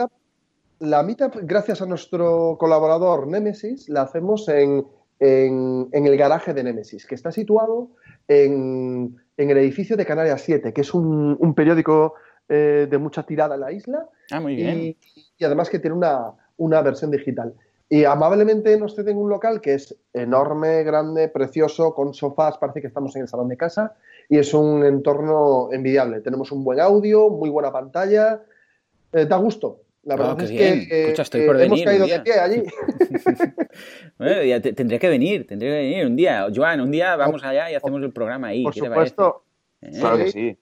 [0.81, 4.85] La Meetup, gracias a nuestro colaborador Nemesis, la hacemos en,
[5.19, 7.91] el garaje de Nemesis, que está situado
[8.27, 12.15] en, el edificio de Canarias 7, que es un, periódico
[12.49, 14.09] eh, de mucha tirada en la isla.
[14.31, 14.97] Ah, muy bien.
[15.37, 17.53] Y, además que tiene una, una versión digital.
[17.87, 22.87] Y amablemente nos ceden un local que es enorme, grande, precioso, con sofás, parece que
[22.87, 23.95] estamos en el salón de casa
[24.29, 26.21] y es un entorno envidiable.
[26.21, 28.41] Tenemos un buen audio, muy buena pantalla,
[29.11, 29.81] eh, da gusto.
[30.03, 32.63] La verdad oh, es que Escucha, estoy por hemos caído de pie allí.
[34.17, 36.47] bueno, ya tendría que venir, tendría que venir un día.
[36.53, 38.63] Joan, un día vamos allá y hacemos el programa ahí.
[38.63, 39.45] Por supuesto.
[39.79, 40.57] Claro que sí.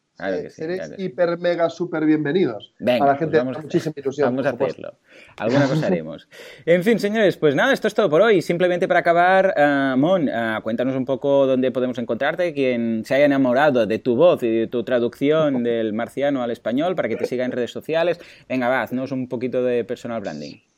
[0.50, 2.74] Seréis hiper, mega, súper bienvenidos.
[2.78, 4.36] Venga, a la gente pues vamos, muchísima ilusión.
[4.36, 4.98] Vamos a hacerlo.
[5.38, 6.28] Alguna cosa haremos.
[6.66, 8.42] En fin, señores, pues nada, esto es todo por hoy.
[8.42, 13.26] Simplemente para acabar, uh, Mon, uh, cuéntanos un poco dónde podemos encontrarte, quien se haya
[13.26, 17.26] enamorado de tu voz y de tu traducción del marciano al español, para que te
[17.26, 18.20] siga en redes sociales.
[18.50, 20.69] Venga, va, haznos un poquito de personal branding.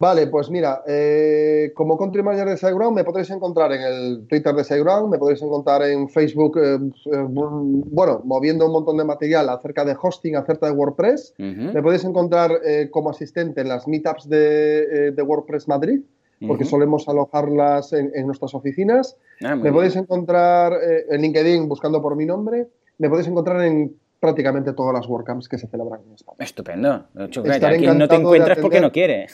[0.00, 4.54] Vale, pues mira, eh, como country manager de SiteGround me podréis encontrar en el Twitter
[4.54, 6.78] de SiteGround, me podréis encontrar en Facebook, eh,
[7.12, 11.34] eh, bueno, moviendo un montón de material acerca de hosting, acerca de WordPress.
[11.38, 16.00] Me podéis encontrar como asistente en las meetups de, WordPress Madrid,
[16.46, 19.16] porque solemos alojarlas en, nuestras oficinas.
[19.42, 20.74] Ah, me podéis encontrar
[21.08, 22.68] en LinkedIn buscando por mi nombre.
[22.98, 26.36] Me podéis encontrar en prácticamente todas las WordCamps que se celebran en España.
[26.40, 27.06] Estupendo.
[27.14, 29.26] No te encuentras porque no quiere.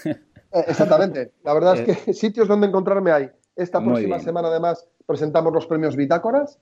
[0.55, 1.33] Eh, exactamente.
[1.43, 1.99] La verdad es eh.
[2.05, 3.31] que sitios donde encontrarme hay.
[3.57, 6.59] Esta próxima semana, además, presentamos los premios Bitácoras,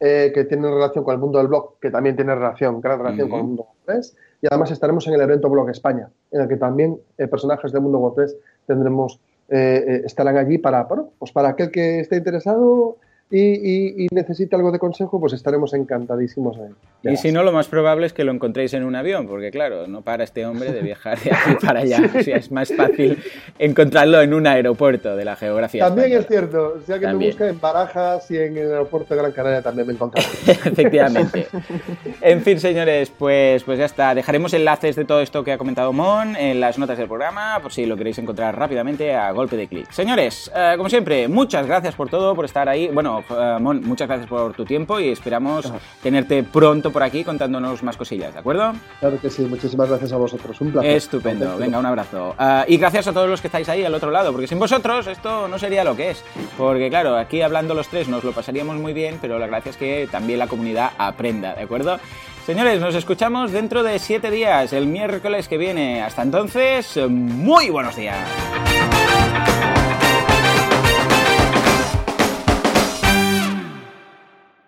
[0.00, 3.28] eh, que tienen relación con el mundo del blog, que también tiene relación, gran relación
[3.28, 4.16] con el mundo WordPress.
[4.40, 7.98] Y además estaremos en el evento Blog España, en el que también personajes del mundo
[7.98, 12.96] WordPress tendremos, estarán allí para, pues para aquel que esté interesado
[13.34, 16.56] y, necesita algo de consejo, pues estaremos encantadísimos.
[17.02, 19.86] y si no, lo más probable es que lo encontréis en un avión, porque claro,
[19.86, 22.00] no para este hombre de viajar de aquí para allá.
[22.18, 23.18] o sea, es más fácil
[23.58, 25.86] encontrarlo en un aeropuerto de la geografía.
[25.86, 29.20] También es cierto, o sea que me busca en Barajas y en el aeropuerto de
[29.22, 30.28] Gran Canaria también me encontraré.
[30.46, 31.46] Efectivamente.
[32.20, 34.14] en fin, señores, pues, pues ya está.
[34.14, 37.72] Dejaremos enlaces de todo esto que ha comentado Mon en las notas del programa, por
[37.72, 39.90] si lo queréis encontrar rápidamente a golpe de clic.
[39.90, 42.88] Señores, eh, como siempre, muchas gracias por todo, por estar ahí.
[42.92, 47.82] Bueno, eh, Mon, muchas gracias por tu tiempo y esperamos tenerte pronto por aquí contándonos
[47.82, 48.72] más cosillas, ¿de acuerdo?
[49.00, 50.96] Claro que sí, muchísimas gracias a vosotros, un placer.
[50.96, 52.34] Estupendo, venga, un abrazo.
[52.38, 55.06] Eh, y gracias a todos los que estáis ahí al otro lado, porque sin vosotros
[55.06, 56.24] esto no sería lo que es.
[56.56, 59.76] Porque claro, aquí hablando los tres nos lo pasaríamos muy bien, pero la gracia es
[59.76, 61.98] que también la comunidad aprenda, ¿de acuerdo?
[62.46, 66.02] Señores, nos escuchamos dentro de siete días, el miércoles que viene.
[66.02, 68.18] Hasta entonces, muy buenos días.